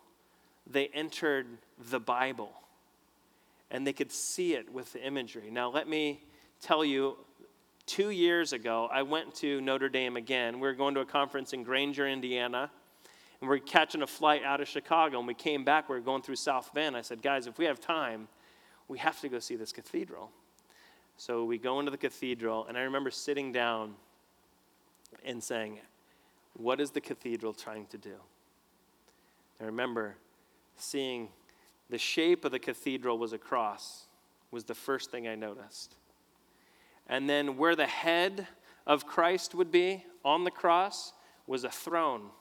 they 0.65 0.88
entered 0.88 1.48
the 1.89 2.00
Bible 2.00 2.54
and 3.72 3.86
they 3.86 3.94
could 3.94 4.12
see 4.12 4.54
it 4.54 4.72
with 4.72 4.94
the 4.94 5.06
imagery. 5.06 5.50
Now, 5.51 5.70
let 5.70 5.88
me 5.88 6.24
tell 6.62 6.86
you, 6.86 7.18
two 7.86 8.12
years 8.12 8.54
ago, 8.54 8.89
I 8.92 9.01
went 9.01 9.36
to 9.36 9.60
Notre 9.60 9.89
Dame 9.89 10.18
again. 10.18 10.56
We 10.56 10.68
were 10.68 10.74
going 10.74 10.96
to 10.96 11.01
a 11.01 11.06
conference 11.06 11.51
in 11.51 11.63
Granger, 11.63 12.08
Indiana, 12.08 12.72
and 13.46 13.52
we 13.52 13.58
are 13.58 13.60
catching 13.60 14.02
a 14.02 14.08
flight 14.08 14.44
out 14.44 14.60
of 14.60 14.68
Chicago. 14.68 15.20
And 15.20 15.28
we 15.28 15.36
came 15.36 15.64
back, 15.64 15.88
we 15.88 15.96
were 15.96 16.02
going 16.02 16.24
through 16.24 16.38
South 16.38 16.74
Bend. 16.74 16.98
I 16.98 17.02
said, 17.02 17.22
guys, 17.22 17.46
if 17.46 17.60
we 17.60 17.66
have 17.66 17.80
time, 17.80 18.28
we 18.88 18.98
have 18.98 19.22
to 19.22 19.30
go 19.30 19.38
see 19.38 19.56
this 19.56 19.72
cathedral. 19.72 20.32
So 21.18 21.46
we 21.46 21.60
go 21.60 21.78
into 21.78 21.92
the 21.92 21.98
cathedral, 21.98 22.66
and 22.66 22.75
I 22.75 22.82
remember 22.82 23.12
sitting 23.12 23.52
down 23.52 23.94
and 25.24 25.44
saying, 25.44 25.80
What 26.54 26.82
is 26.82 26.90
the 26.90 27.02
cathedral 27.02 27.54
trying 27.54 27.86
to 27.88 28.00
do? 28.00 28.16
I 29.62 29.66
remember 29.66 30.16
seeing 30.75 31.30
the 31.92 32.00
shape 32.00 32.46
of 32.46 32.52
the 32.52 32.58
cathedral 32.58 33.20
was 33.20 33.32
a 33.32 33.38
cross, 33.38 34.08
was 34.50 34.64
the 34.64 34.74
first 34.74 35.12
thing 35.12 35.28
I 35.28 35.36
noticed. 35.36 35.96
And 37.08 37.30
then 37.30 37.58
where 37.58 37.75
the 37.75 37.86
head 37.86 38.48
of 38.88 39.06
Christ 39.06 39.54
would 39.54 39.72
be 39.72 40.04
on 40.24 40.46
the 40.46 40.52
cross 40.52 41.14
was 41.46 41.64
a 41.64 41.70
throne. 41.70 42.32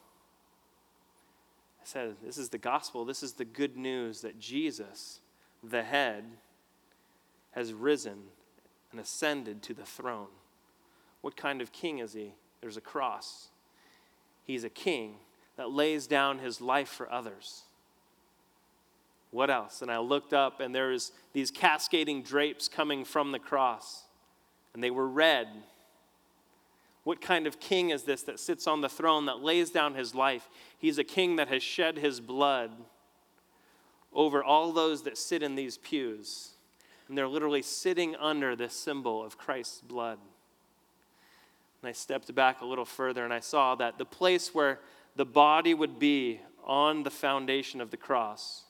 Said, 1.85 2.15
This 2.23 2.37
is 2.37 2.49
the 2.49 2.57
gospel. 2.57 3.05
This 3.05 3.21
is 3.21 3.33
the 3.33 3.45
good 3.45 3.77
news 3.77 4.21
that 4.21 4.39
Jesus, 4.39 5.19
the 5.63 5.83
head, 5.83 6.23
has 7.51 7.73
risen 7.73 8.17
and 8.91 8.99
ascended 8.99 9.61
to 9.63 9.73
the 9.73 9.85
throne. 9.85 10.27
What 11.21 11.37
kind 11.37 11.61
of 11.61 11.71
king 11.71 11.99
is 11.99 12.13
he? 12.13 12.33
There's 12.61 12.77
a 12.77 12.81
cross. 12.81 13.49
He's 14.43 14.63
a 14.63 14.69
king 14.69 15.15
that 15.57 15.71
lays 15.71 16.07
down 16.07 16.39
his 16.39 16.59
life 16.59 16.89
for 16.89 17.11
others. 17.11 17.63
What 19.31 19.49
else? 19.49 19.81
And 19.81 19.91
I 19.91 19.99
looked 19.99 20.33
up, 20.33 20.59
and 20.61 20.73
there's 20.73 21.11
these 21.33 21.51
cascading 21.51 22.23
drapes 22.23 22.67
coming 22.67 23.05
from 23.05 23.31
the 23.31 23.39
cross, 23.39 24.05
and 24.73 24.83
they 24.83 24.91
were 24.91 25.07
red. 25.07 25.47
What 27.05 27.21
kind 27.21 27.45
of 27.45 27.59
king 27.59 27.91
is 27.91 28.03
this 28.03 28.23
that 28.23 28.39
sits 28.39 28.65
on 28.65 28.81
the 28.81 28.89
throne, 28.89 29.27
that 29.27 29.39
lays 29.39 29.69
down 29.69 29.93
his 29.93 30.15
life? 30.15 30.49
He's 30.79 30.97
a 30.97 31.03
king 31.03 31.35
that 31.35 31.47
has 31.49 31.61
shed 31.61 31.99
his 31.99 32.19
blood 32.19 32.71
over 34.11 34.43
all 34.43 34.73
those 34.73 35.03
that 35.03 35.15
sit 35.15 35.43
in 35.43 35.53
these 35.53 35.77
pews. 35.77 36.53
And 37.07 37.15
they're 37.15 37.27
literally 37.27 37.61
sitting 37.61 38.15
under 38.15 38.55
this 38.55 38.73
symbol 38.73 39.23
of 39.23 39.37
Christ's 39.37 39.81
blood. 39.81 40.17
And 41.83 41.89
I 41.89 41.91
stepped 41.91 42.33
back 42.33 42.61
a 42.61 42.65
little 42.65 42.85
further 42.85 43.23
and 43.23 43.31
I 43.31 43.39
saw 43.39 43.75
that 43.75 43.99
the 43.99 44.05
place 44.05 44.55
where 44.55 44.79
the 45.15 45.25
body 45.25 45.75
would 45.75 45.99
be 45.99 46.41
on 46.63 47.03
the 47.03 47.11
foundation 47.11 47.81
of 47.81 47.91
the 47.91 47.97
cross 47.97 48.63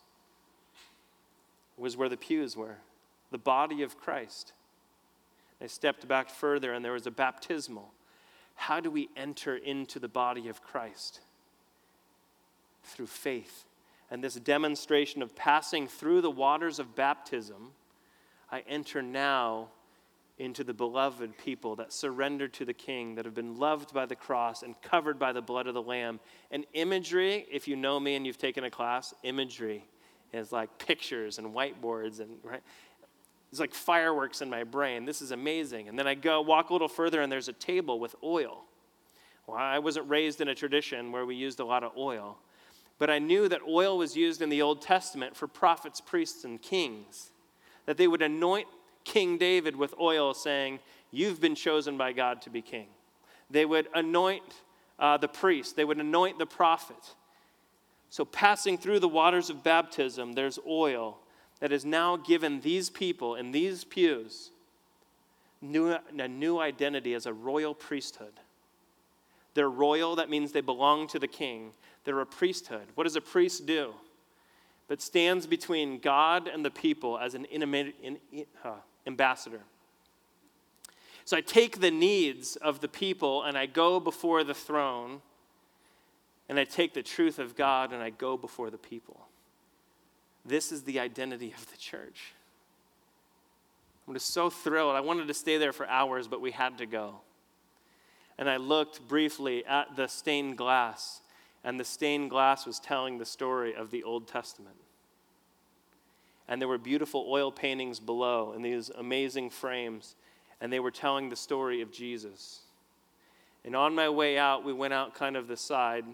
was 1.77 1.95
where 1.95 2.09
the 2.09 2.17
pews 2.17 2.57
were, 2.57 2.79
the 3.31 3.37
body 3.37 3.81
of 3.81 3.97
Christ. 3.97 4.51
I 5.61 5.67
stepped 5.67 6.05
back 6.05 6.29
further 6.29 6.73
and 6.73 6.83
there 6.83 6.91
was 6.91 7.07
a 7.07 7.11
baptismal. 7.11 7.93
How 8.55 8.79
do 8.79 8.89
we 8.89 9.09
enter 9.15 9.55
into 9.55 9.99
the 9.99 10.07
body 10.07 10.47
of 10.47 10.61
Christ? 10.63 11.19
Through 12.83 13.07
faith. 13.07 13.65
And 14.09 14.23
this 14.23 14.35
demonstration 14.35 15.21
of 15.21 15.35
passing 15.35 15.87
through 15.87 16.21
the 16.21 16.31
waters 16.31 16.79
of 16.79 16.95
baptism, 16.95 17.71
I 18.51 18.63
enter 18.67 19.01
now 19.01 19.69
into 20.37 20.63
the 20.63 20.73
beloved 20.73 21.37
people 21.37 21.77
that 21.77 21.93
surrendered 21.93 22.53
to 22.53 22.65
the 22.65 22.73
King, 22.73 23.15
that 23.15 23.25
have 23.25 23.33
been 23.33 23.57
loved 23.57 23.93
by 23.93 24.05
the 24.05 24.15
cross 24.15 24.63
and 24.63 24.79
covered 24.81 25.17
by 25.17 25.31
the 25.31 25.41
blood 25.41 25.67
of 25.67 25.73
the 25.73 25.81
Lamb. 25.81 26.19
And 26.51 26.65
imagery, 26.73 27.45
if 27.49 27.67
you 27.67 27.75
know 27.75 27.99
me 27.99 28.15
and 28.15 28.25
you've 28.25 28.37
taken 28.37 28.65
a 28.65 28.69
class, 28.69 29.13
imagery 29.23 29.85
is 30.33 30.51
like 30.51 30.77
pictures 30.77 31.37
and 31.37 31.53
whiteboards 31.53 32.19
and 32.19 32.37
right 32.43 32.61
it's 33.55 33.59
like 33.61 33.73
fireworks 33.73 34.41
in 34.41 34.49
my 34.49 34.63
brain. 34.63 35.05
This 35.05 35.21
is 35.21 35.31
amazing. 35.31 35.87
And 35.87 35.97
then 35.97 36.07
i 36.07 36.13
go 36.13 36.41
walk 36.41 36.69
a 36.69 36.73
little 36.73 36.87
further 36.87 37.21
and 37.21 37.31
there's 37.31 37.47
a 37.47 37.53
table 37.53 37.99
with 37.99 38.15
oil. 38.23 38.63
Well 39.47 39.57
i 39.57 39.79
wasn't 39.79 40.09
raised 40.09 40.41
in 40.41 40.47
a 40.47 40.55
tradition 40.55 41.11
where 41.11 41.25
we 41.25 41.35
used 41.35 41.59
a 41.59 41.65
lot 41.65 41.83
of 41.83 41.91
oil 41.97 42.37
but 42.97 43.09
i 43.09 43.19
knew 43.19 43.47
that 43.47 43.61
oil 43.67 43.97
was 43.97 44.15
used 44.15 44.41
in 44.41 44.49
the 44.49 44.61
old 44.61 44.81
testament 44.81 45.35
for 45.35 45.47
prophets 45.47 46.01
priests 46.01 46.43
and 46.45 46.61
kings 46.61 47.31
that 47.85 47.97
they 47.97 48.07
would 48.07 48.23
anoint 48.23 48.67
king 49.03 49.37
david 49.37 49.75
with 49.75 49.93
oil 49.99 50.33
saying 50.33 50.79
you've 51.11 51.39
been 51.39 51.55
chosen 51.55 51.97
by 51.97 52.11
god 52.11 52.41
to 52.41 52.49
be 52.49 52.61
king. 52.61 52.87
They 53.49 53.65
would 53.65 53.87
anoint 53.93 54.43
uh, 54.99 55.17
the 55.17 55.27
priest. 55.27 55.75
They 55.75 55.85
would 55.85 55.99
anoint 55.99 56.39
the 56.39 56.45
prophet. 56.45 57.15
So, 58.09 58.25
passing 58.25 58.77
through 58.77 58.99
the 58.99 59.07
waters 59.07 59.49
of 59.49 59.63
baptism, 59.63 60.33
there's 60.33 60.59
oil 60.67 61.17
that 61.59 61.71
is 61.71 61.85
now 61.85 62.17
given 62.17 62.61
these 62.61 62.89
people 62.89 63.35
in 63.35 63.51
these 63.51 63.83
pews 63.83 64.51
new, 65.61 65.97
a 66.17 66.27
new 66.27 66.59
identity 66.59 67.13
as 67.13 67.25
a 67.25 67.33
royal 67.33 67.73
priesthood. 67.73 68.33
They're 69.53 69.69
royal, 69.69 70.17
that 70.17 70.29
means 70.29 70.51
they 70.51 70.61
belong 70.61 71.07
to 71.07 71.19
the 71.19 71.27
king. 71.27 71.71
They're 72.03 72.19
a 72.19 72.25
priesthood. 72.25 72.87
What 72.95 73.05
does 73.05 73.15
a 73.15 73.21
priest 73.21 73.65
do? 73.65 73.93
But 74.87 75.01
stands 75.01 75.47
between 75.47 75.99
God 75.99 76.47
and 76.47 76.63
the 76.63 76.69
people 76.69 77.17
as 77.17 77.33
an 77.33 77.47
uh, 78.63 78.73
ambassador. 79.07 79.61
So 81.23 81.35
I 81.35 81.41
take 81.41 81.79
the 81.79 81.89
needs 81.89 82.55
of 82.57 82.81
the 82.81 82.87
people 82.87 83.43
and 83.43 83.57
I 83.57 83.65
go 83.65 83.99
before 83.99 84.43
the 84.43 84.53
throne 84.53 85.21
and 86.47 86.59
I 86.59 86.65
take 86.65 86.93
the 86.93 87.01
truth 87.01 87.39
of 87.39 87.55
God 87.55 87.91
and 87.91 88.03
I 88.03 88.11
go 88.11 88.37
before 88.37 88.69
the 88.69 88.77
people. 88.77 89.27
This 90.45 90.71
is 90.71 90.83
the 90.83 90.99
identity 90.99 91.53
of 91.57 91.69
the 91.71 91.77
church. 91.77 92.33
I'm 94.07 94.13
just 94.13 94.29
so 94.29 94.49
thrilled. 94.49 94.95
I 94.95 95.01
wanted 95.01 95.27
to 95.27 95.33
stay 95.33 95.57
there 95.57 95.73
for 95.73 95.87
hours, 95.87 96.27
but 96.27 96.41
we 96.41 96.51
had 96.51 96.77
to 96.77 96.85
go. 96.85 97.21
And 98.37 98.49
I 98.49 98.57
looked 98.57 99.07
briefly 99.07 99.65
at 99.65 99.95
the 99.95 100.07
stained 100.07 100.57
glass, 100.57 101.21
and 101.63 101.79
the 101.79 101.85
stained 101.85 102.29
glass 102.29 102.65
was 102.65 102.79
telling 102.79 103.17
the 103.17 103.25
story 103.25 103.73
of 103.73 103.89
the 103.89 104.03
Old 104.03 104.27
Testament. 104.27 104.75
And 106.47 106.61
there 106.61 106.67
were 106.67 106.77
beautiful 106.77 107.25
oil 107.27 107.51
paintings 107.51 107.99
below 107.99 108.53
in 108.53 108.61
these 108.61 108.89
amazing 108.89 109.49
frames, 109.49 110.15
and 110.61 110.71
they 110.71 110.79
were 110.79 110.91
telling 110.91 111.29
the 111.29 111.35
story 111.35 111.81
of 111.81 111.91
Jesus. 111.91 112.59
And 113.63 113.75
on 113.75 113.95
my 113.95 114.09
way 114.09 114.37
out, 114.37 114.63
we 114.63 114.73
went 114.73 114.93
out 114.93 115.15
kind 115.15 115.35
of 115.35 115.47
the 115.47 115.57
side 115.57 116.05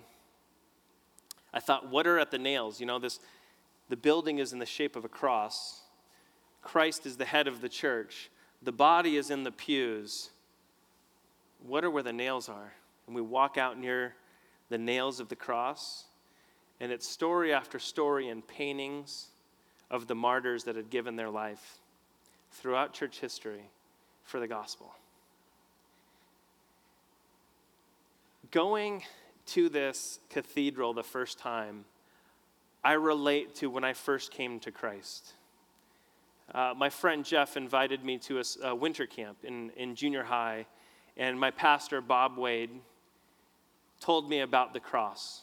I 1.54 1.60
thought, 1.60 1.90
what 1.90 2.08
are 2.08 2.20
at 2.20 2.32
the 2.32 2.38
nails? 2.38 2.80
You 2.80 2.86
know, 2.86 3.00
this 3.00 3.20
the 3.92 3.98
building 3.98 4.40
is 4.40 4.54
in 4.54 4.60
the 4.60 4.66
shape 4.66 4.96
of 4.96 5.04
a 5.04 5.10
cross. 5.10 5.82
Christ 6.62 7.06
is 7.06 7.18
the 7.18 7.26
head 7.26 7.46
of 7.46 7.60
the 7.60 7.68
church. 7.68 8.32
The 8.62 8.72
body 8.72 9.18
is 9.18 9.30
in 9.30 9.44
the 9.44 9.52
pews. 9.52 10.30
What 11.68 11.84
are 11.84 11.92
where 11.92 12.02
the 12.02 12.14
nails 12.14 12.48
are? 12.48 12.72
And 13.06 13.14
we 13.14 13.22
walk 13.22 13.58
out 13.58 13.78
near 13.78 14.16
the 14.70 14.78
nails 14.78 15.20
of 15.20 15.28
the 15.28 15.36
cross, 15.36 16.06
And 16.80 16.90
it's 16.90 17.06
story 17.06 17.54
after 17.54 17.80
story 17.80 18.30
and 18.30 18.48
paintings 18.48 19.28
of 19.90 20.08
the 20.08 20.16
martyrs 20.16 20.64
that 20.64 20.78
had 20.78 20.90
given 20.90 21.18
their 21.18 21.30
life 21.30 21.80
throughout 22.54 22.94
church 22.94 23.20
history 23.20 23.70
for 24.24 24.40
the 24.40 24.48
gospel. 24.48 24.96
Going 28.52 29.04
to 29.48 29.68
this 29.68 30.20
cathedral 30.30 30.94
the 30.94 31.04
first 31.04 31.38
time, 31.38 31.84
I 32.84 32.94
relate 32.94 33.56
to 33.56 33.70
when 33.70 33.84
I 33.84 33.94
first 33.94 34.32
came 34.32 34.60
to 34.62 34.72
Christ. 34.72 35.34
Uh, 36.54 36.74
my 36.76 36.90
friend 36.90 37.24
Jeff 37.24 37.56
invited 37.56 38.04
me 38.04 38.18
to 38.20 38.40
a, 38.40 38.44
a, 38.64 38.76
winter 38.76 39.06
camp 39.06 39.38
in, 39.44 39.70
in 39.78 39.96
junior 39.96 40.24
high, 40.24 40.66
and 41.16 41.40
my 41.40 41.52
pastor, 41.52 42.02
Bob 42.02 42.38
Wade, 42.38 42.72
told 44.00 44.30
me 44.30 44.40
about 44.40 44.74
the 44.74 44.80
cross. 44.80 45.42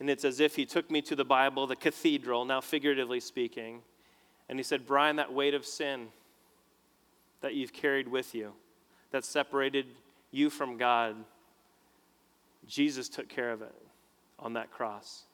And 0.00 0.10
it's 0.10 0.24
as 0.24 0.40
if 0.40 0.56
he 0.56 0.66
took 0.66 0.90
me 0.90 1.00
to 1.02 1.14
the 1.14 1.24
Bible, 1.24 1.66
the 1.66 1.76
cathedral, 1.76 2.44
now 2.44 2.60
figuratively 2.60 3.20
speaking, 3.20 3.82
and 4.48 4.58
he 4.58 4.62
said, 4.62 4.86
Brian, 4.86 5.16
that 5.16 5.32
weight 5.32 5.54
of 5.54 5.66
sin 5.66 6.08
that 7.42 7.54
you've 7.54 7.72
carried 7.72 8.08
with 8.08 8.34
you, 8.34 8.52
that 9.10 9.24
separated 9.24 9.86
you 10.30 10.50
from 10.50 10.76
God, 10.76 11.16
Jesus 12.66 13.08
took 13.08 13.28
care 13.28 13.50
of 13.50 13.62
it 13.62 13.74
on 14.38 14.54
that 14.54 14.72
cross. 14.72 15.25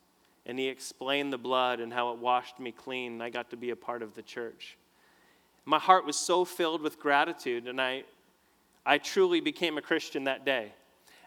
And 0.47 0.59
he 0.59 0.69
explained 0.69 1.33
the 1.33 1.39
blood 1.39 1.81
and 1.81 1.93
how 1.93 2.13
it 2.13 2.19
washed 2.19 2.59
me 2.59 2.73
clean. 2.73 3.15
And 3.15 3.23
I 3.23 3.31
got 3.31 3.51
to 3.51 3.57
be 3.57 3.71
a 3.71 3.77
part 3.77 4.03
of 4.03 4.15
the 4.15 4.23
church. 4.23 4.77
My 5.65 5.79
heart 5.79 6.05
was 6.05 6.17
so 6.17 6.45
filled 6.45 6.83
with 6.83 6.99
gratitude, 6.99 7.69
and 7.69 7.81
I, 7.81 8.03
I 8.85 8.99
truly 8.99 9.41
became 9.41 9.79
a 9.79 9.83
Christian 9.83 10.25
that 10.25 10.45
day. 10.45 10.73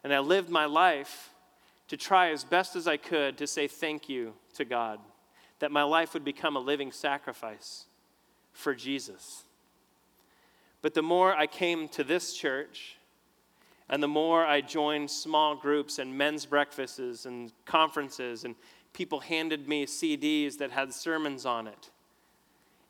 And 0.04 0.14
I 0.14 0.20
lived 0.20 0.50
my 0.50 0.66
life 0.66 1.32
to 1.88 1.98
try 1.98 2.32
as 2.32 2.44
best 2.44 2.76
as 2.76 2.88
I 2.88 2.98
could 2.98 3.38
to 3.38 3.48
say 3.48 3.68
thank 3.68 4.10
you 4.10 4.34
to 4.56 4.66
God, 4.66 5.00
that 5.60 5.72
my 5.72 5.84
life 5.84 6.14
would 6.14 6.26
become 6.26 6.56
a 6.58 6.60
living 6.60 6.92
sacrifice 6.92 7.86
for 8.52 8.76
Jesus. 8.76 9.44
But 10.82 10.94
the 10.94 11.02
more 11.02 11.34
I 11.34 11.48
came 11.48 11.88
to 11.90 12.04
this 12.04 12.34
church, 12.34 12.98
and 13.88 14.02
the 14.02 14.08
more 14.08 14.46
I 14.46 14.62
joined 14.62 15.10
small 15.10 15.56
groups 15.56 16.00
and 16.00 16.18
men's 16.18 16.46
breakfasts 16.46 17.26
and 17.26 17.52
conferences, 17.66 18.44
and 18.44 18.56
people 18.96 19.20
handed 19.20 19.68
me 19.68 19.86
CDs 19.86 20.58
that 20.58 20.72
had 20.72 20.92
sermons 20.92 21.46
on 21.46 21.68
it, 21.68 21.92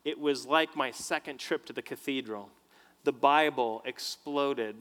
it 0.06 0.20
was 0.20 0.46
like 0.46 0.76
my 0.76 0.92
second 0.92 1.40
trip 1.40 1.66
to 1.66 1.74
the 1.74 1.82
cathedral. 1.82 2.50
The 3.04 3.12
Bible 3.12 3.82
exploded 3.86 4.76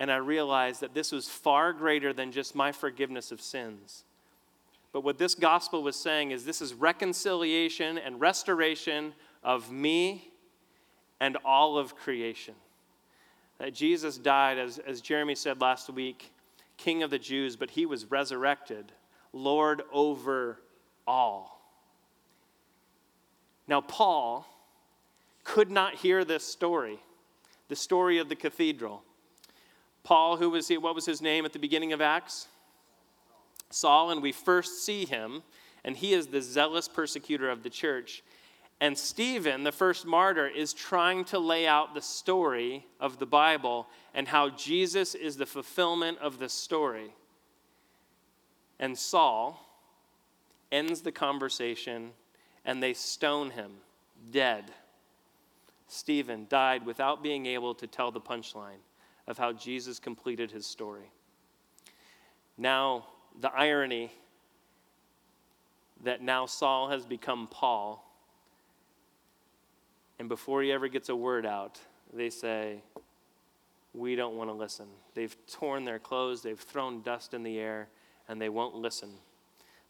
and 0.00 0.10
I 0.10 0.16
realized 0.16 0.80
that 0.80 0.94
this 0.94 1.12
was 1.12 1.28
far 1.28 1.74
greater 1.74 2.14
than 2.14 2.32
just 2.32 2.54
my 2.54 2.72
forgiveness 2.72 3.30
of 3.30 3.42
sins. 3.42 4.04
But 4.92 5.04
what 5.04 5.18
this 5.18 5.34
gospel 5.34 5.82
was 5.82 5.94
saying 5.94 6.30
is 6.30 6.44
this 6.44 6.62
is 6.62 6.72
reconciliation 6.72 7.98
and 7.98 8.18
restoration 8.18 9.12
of 9.44 9.70
me 9.70 10.30
and 11.20 11.36
all 11.44 11.76
of 11.76 11.94
creation. 11.94 12.54
That 13.58 13.74
Jesus 13.74 14.16
died, 14.16 14.58
as, 14.58 14.78
as 14.78 15.02
Jeremy 15.02 15.34
said 15.34 15.60
last 15.60 15.90
week, 15.90 16.32
King 16.78 17.02
of 17.02 17.10
the 17.10 17.18
Jews, 17.18 17.54
but 17.56 17.70
he 17.70 17.84
was 17.84 18.10
resurrected, 18.10 18.92
Lord 19.32 19.82
over 19.92 20.58
all. 21.06 21.60
Now, 23.68 23.80
Paul 23.80 24.46
could 25.44 25.70
not 25.70 25.94
hear 25.94 26.24
this 26.24 26.44
story, 26.44 26.98
the 27.68 27.76
story 27.76 28.18
of 28.18 28.28
the 28.28 28.36
cathedral. 28.36 29.02
Paul, 30.02 30.36
who 30.36 30.50
was 30.50 30.68
he, 30.68 30.76
what 30.76 30.94
was 30.94 31.06
his 31.06 31.22
name 31.22 31.44
at 31.44 31.52
the 31.52 31.58
beginning 31.58 31.92
of 31.92 32.00
Acts? 32.00 32.48
Saul, 33.70 34.10
and 34.10 34.22
we 34.22 34.32
first 34.32 34.84
see 34.84 35.04
him, 35.04 35.42
and 35.84 35.96
he 35.96 36.12
is 36.12 36.26
the 36.26 36.42
zealous 36.42 36.88
persecutor 36.88 37.48
of 37.48 37.62
the 37.62 37.70
church. 37.70 38.22
And 38.80 38.96
Stephen, 38.96 39.62
the 39.62 39.72
first 39.72 40.06
martyr, 40.06 40.48
is 40.48 40.72
trying 40.72 41.24
to 41.26 41.38
lay 41.38 41.66
out 41.66 41.94
the 41.94 42.02
story 42.02 42.86
of 42.98 43.18
the 43.18 43.26
Bible 43.26 43.86
and 44.14 44.26
how 44.26 44.50
Jesus 44.50 45.14
is 45.14 45.36
the 45.36 45.46
fulfillment 45.46 46.18
of 46.18 46.38
the 46.38 46.48
story. 46.48 47.12
And 48.80 48.98
Saul 48.98 49.64
ends 50.72 51.02
the 51.02 51.12
conversation 51.12 52.12
and 52.64 52.82
they 52.82 52.94
stone 52.94 53.50
him 53.50 53.72
dead. 54.32 54.72
Stephen 55.86 56.46
died 56.48 56.86
without 56.86 57.22
being 57.22 57.46
able 57.46 57.74
to 57.74 57.86
tell 57.86 58.10
the 58.10 58.20
punchline 58.20 58.80
of 59.26 59.36
how 59.36 59.52
Jesus 59.52 59.98
completed 59.98 60.50
his 60.50 60.66
story. 60.66 61.10
Now, 62.56 63.06
the 63.38 63.52
irony 63.52 64.10
that 66.02 66.22
now 66.22 66.46
Saul 66.46 66.88
has 66.88 67.04
become 67.04 67.48
Paul, 67.48 68.06
and 70.18 70.28
before 70.28 70.62
he 70.62 70.72
ever 70.72 70.88
gets 70.88 71.08
a 71.10 71.16
word 71.16 71.44
out, 71.44 71.78
they 72.12 72.30
say, 72.30 72.82
We 73.92 74.16
don't 74.16 74.36
want 74.36 74.48
to 74.48 74.54
listen. 74.54 74.86
They've 75.14 75.36
torn 75.46 75.84
their 75.84 75.98
clothes, 75.98 76.42
they've 76.42 76.58
thrown 76.58 77.02
dust 77.02 77.34
in 77.34 77.42
the 77.42 77.58
air, 77.58 77.88
and 78.30 78.40
they 78.40 78.48
won't 78.48 78.76
listen. 78.76 79.10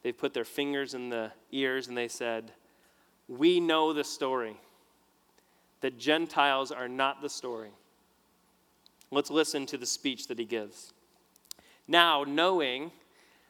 They've 0.02 0.16
put 0.16 0.32
their 0.32 0.46
fingers 0.46 0.94
in 0.94 1.10
the 1.10 1.30
ears 1.52 1.88
and 1.88 1.96
they 1.96 2.08
said, 2.08 2.52
We 3.28 3.60
know 3.60 3.92
the 3.92 4.02
story. 4.02 4.56
The 5.82 5.90
Gentiles 5.90 6.72
are 6.72 6.88
not 6.88 7.20
the 7.20 7.28
story. 7.28 7.70
Let's 9.10 9.30
listen 9.30 9.66
to 9.66 9.76
the 9.76 9.86
speech 9.86 10.26
that 10.28 10.38
he 10.38 10.46
gives. 10.46 10.94
Now, 11.86 12.24
knowing 12.26 12.92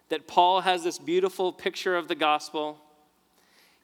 that 0.08 0.26
Paul 0.26 0.62
has 0.62 0.82
this 0.82 0.98
beautiful 0.98 1.52
picture 1.52 1.96
of 1.96 2.08
the 2.08 2.14
gospel, 2.16 2.78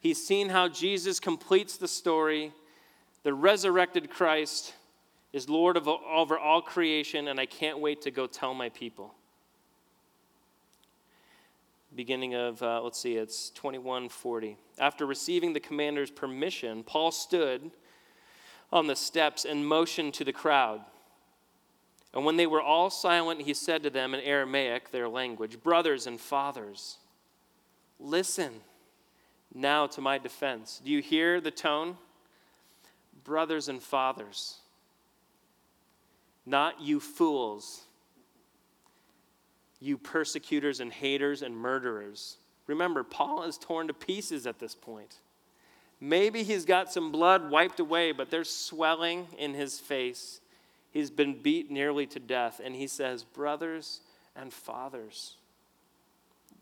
he's 0.01 0.25
seen 0.27 0.49
how 0.49 0.69
Jesus 0.69 1.21
completes 1.21 1.77
the 1.77 1.89
story. 1.89 2.53
The 3.23 3.33
resurrected 3.33 4.11
Christ 4.11 4.75
is 5.33 5.49
Lord 5.49 5.77
of, 5.77 5.87
over 5.87 6.37
all 6.37 6.63
creation, 6.63 7.29
and 7.29 7.39
I 7.39 7.47
can't 7.47 7.79
wait 7.79 8.03
to 8.03 8.11
go 8.11 8.27
tell 8.27 8.55
my 8.55 8.71
people. 8.71 9.15
Beginning 11.95 12.35
of, 12.35 12.63
uh, 12.63 12.83
let's 12.83 12.99
see, 12.99 13.17
it's 13.17 13.51
2140. 13.51 14.57
After 14.79 15.07
receiving 15.07 15.53
the 15.53 15.61
commander's 15.61 16.11
permission, 16.11 16.83
Paul 16.83 17.11
stood 17.11 17.71
on 18.73 18.87
the 18.87 18.97
steps 18.97 19.45
and 19.45 19.67
motioned 19.67 20.15
to 20.15 20.25
the 20.25 20.33
crowd. 20.33 20.81
And 22.13 22.25
when 22.25 22.37
they 22.37 22.47
were 22.47 22.63
all 22.63 22.91
silent, 22.91 23.43
he 23.43 23.55
said 23.55 23.83
to 23.83 23.91
them 23.91 24.15
in 24.15 24.21
Aramaic, 24.21 24.91
their 24.91 25.09
language, 25.09 25.63
Brothers 25.63 26.07
and 26.07 26.21
fathers, 26.21 26.99
listen 28.01 28.53
now 29.55 29.87
to 29.87 30.01
my 30.01 30.19
defense. 30.19 30.81
Do 30.85 30.91
you 30.91 31.01
hear 31.01 31.41
the 31.41 31.51
tone? 31.51 31.97
Brothers 33.25 33.69
and 33.69 33.83
fathers, 33.83 34.59
not 36.45 36.81
you 36.81 37.01
fools, 37.01 37.86
you 39.87 39.97
persecutors 39.97 40.81
and 40.81 40.93
haters 40.93 41.43
and 41.43 41.57
murderers. 41.57 42.37
Remember, 42.67 43.05
Paul 43.05 43.45
is 43.45 43.57
torn 43.57 43.87
to 43.87 43.95
pieces 43.95 44.47
at 44.47 44.59
this 44.59 44.75
point. 44.75 45.17
Maybe 46.01 46.43
he's 46.43 46.65
got 46.65 46.93
some 46.93 47.11
blood 47.11 47.51
wiped 47.51 47.81
away, 47.81 48.13
but 48.13 48.31
there's 48.31 48.51
swelling 48.51 49.29
in 49.39 49.55
his 49.55 49.81
face 49.81 50.41
He's 50.97 51.11
been 51.11 51.43
beat 51.43 51.71
nearly 51.71 52.07
to 52.07 52.19
death. 52.19 52.59
And 52.65 52.75
he 52.75 52.87
says, 52.87 53.23
Brothers 53.23 54.01
and 54.35 54.51
fathers, 54.51 55.35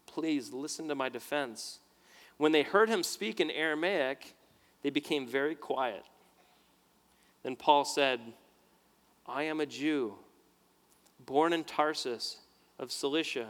please 0.06 0.52
listen 0.52 0.88
to 0.88 0.96
my 0.96 1.08
defense. 1.08 1.78
When 2.36 2.50
they 2.50 2.64
heard 2.64 2.88
him 2.88 3.04
speak 3.04 3.38
in 3.38 3.48
Aramaic, 3.48 4.34
they 4.82 4.90
became 4.90 5.28
very 5.28 5.54
quiet. 5.54 6.02
Then 7.44 7.54
Paul 7.54 7.84
said, 7.84 8.18
I 9.24 9.44
am 9.44 9.60
a 9.60 9.66
Jew, 9.66 10.14
born 11.24 11.52
in 11.52 11.62
Tarsus 11.62 12.38
of 12.78 12.90
Cilicia, 12.90 13.48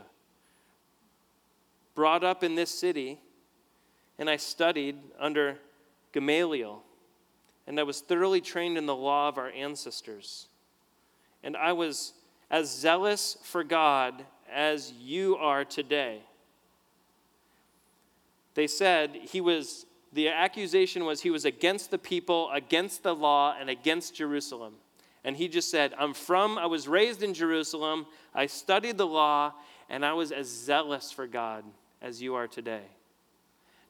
brought 1.94 2.24
up 2.24 2.42
in 2.42 2.54
this 2.54 2.70
city, 2.70 3.20
and 4.18 4.28
I 4.28 4.36
studied 4.36 4.96
under 5.18 5.58
Gamaliel, 6.12 6.82
and 7.66 7.78
I 7.80 7.82
was 7.82 8.00
thoroughly 8.00 8.40
trained 8.40 8.76
in 8.76 8.86
the 8.86 8.96
law 8.96 9.28
of 9.28 9.38
our 9.38 9.50
ancestors 9.50 10.48
and 11.44 11.56
I 11.56 11.74
was 11.74 12.14
as 12.50 12.74
zealous 12.74 13.36
for 13.42 13.62
God 13.62 14.24
as 14.52 14.92
you 14.92 15.36
are 15.36 15.64
today. 15.64 16.22
They 18.54 18.66
said 18.66 19.10
he 19.14 19.40
was, 19.40 19.84
the 20.12 20.28
accusation 20.28 21.04
was 21.04 21.20
he 21.20 21.30
was 21.30 21.44
against 21.44 21.90
the 21.90 21.98
people, 21.98 22.50
against 22.50 23.02
the 23.02 23.14
law, 23.14 23.54
and 23.60 23.68
against 23.68 24.14
Jerusalem. 24.14 24.74
And 25.24 25.36
he 25.36 25.48
just 25.48 25.70
said, 25.70 25.94
I'm 25.98 26.12
from, 26.12 26.58
I 26.58 26.66
was 26.66 26.86
raised 26.86 27.22
in 27.22 27.32
Jerusalem, 27.32 28.06
I 28.34 28.46
studied 28.46 28.98
the 28.98 29.06
law, 29.06 29.54
and 29.88 30.04
I 30.04 30.12
was 30.12 30.32
as 30.32 30.48
zealous 30.48 31.10
for 31.10 31.26
God 31.26 31.64
as 32.02 32.20
you 32.20 32.34
are 32.34 32.46
today. 32.46 32.84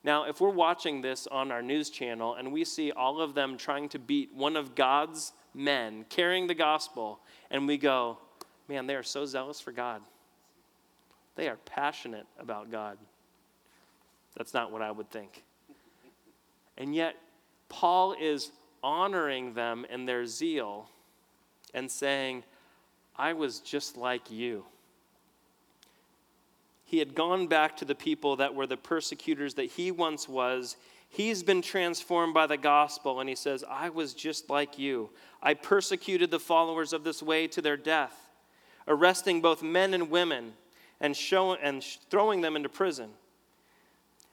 Now, 0.04 0.24
if 0.24 0.40
we're 0.40 0.50
watching 0.50 1.00
this 1.00 1.26
on 1.26 1.50
our 1.50 1.62
news 1.62 1.90
channel 1.90 2.34
and 2.34 2.52
we 2.52 2.64
see 2.64 2.92
all 2.92 3.20
of 3.20 3.34
them 3.34 3.56
trying 3.56 3.88
to 3.90 3.98
beat 3.98 4.32
one 4.34 4.56
of 4.56 4.74
God's 4.74 5.32
men 5.54 6.04
carrying 6.08 6.46
the 6.46 6.54
gospel, 6.54 7.20
and 7.50 7.66
we 7.66 7.78
go, 7.78 8.18
man, 8.68 8.86
they 8.86 8.94
are 8.94 9.02
so 9.02 9.24
zealous 9.24 9.60
for 9.60 9.72
God. 9.72 10.02
They 11.36 11.48
are 11.48 11.56
passionate 11.64 12.26
about 12.38 12.70
God. 12.70 12.98
That's 14.36 14.54
not 14.54 14.70
what 14.70 14.82
I 14.82 14.90
would 14.90 15.10
think. 15.10 15.42
And 16.76 16.94
yet, 16.94 17.16
Paul 17.68 18.14
is 18.20 18.52
honoring 18.82 19.54
them 19.54 19.86
in 19.88 20.06
their 20.06 20.26
zeal 20.26 20.90
and 21.74 21.90
saying, 21.90 22.44
I 23.16 23.32
was 23.32 23.60
just 23.60 23.96
like 23.96 24.30
you. 24.30 24.64
He 26.84 26.98
had 26.98 27.14
gone 27.14 27.46
back 27.46 27.76
to 27.78 27.84
the 27.84 27.94
people 27.94 28.36
that 28.36 28.54
were 28.54 28.66
the 28.66 28.76
persecutors 28.76 29.54
that 29.54 29.70
he 29.72 29.90
once 29.90 30.28
was. 30.28 30.76
He's 31.08 31.42
been 31.42 31.62
transformed 31.62 32.34
by 32.34 32.46
the 32.46 32.56
gospel, 32.56 33.20
and 33.20 33.28
he 33.28 33.34
says, 33.34 33.64
I 33.68 33.88
was 33.88 34.14
just 34.14 34.50
like 34.50 34.78
you. 34.78 35.10
I 35.42 35.54
persecuted 35.54 36.30
the 36.30 36.40
followers 36.40 36.92
of 36.92 37.04
this 37.04 37.22
way 37.22 37.46
to 37.48 37.62
their 37.62 37.76
death, 37.76 38.28
arresting 38.86 39.40
both 39.40 39.62
men 39.62 39.94
and 39.94 40.10
women 40.10 40.54
and, 41.00 41.16
show, 41.16 41.54
and 41.54 41.82
throwing 42.10 42.40
them 42.40 42.56
into 42.56 42.68
prison. 42.68 43.10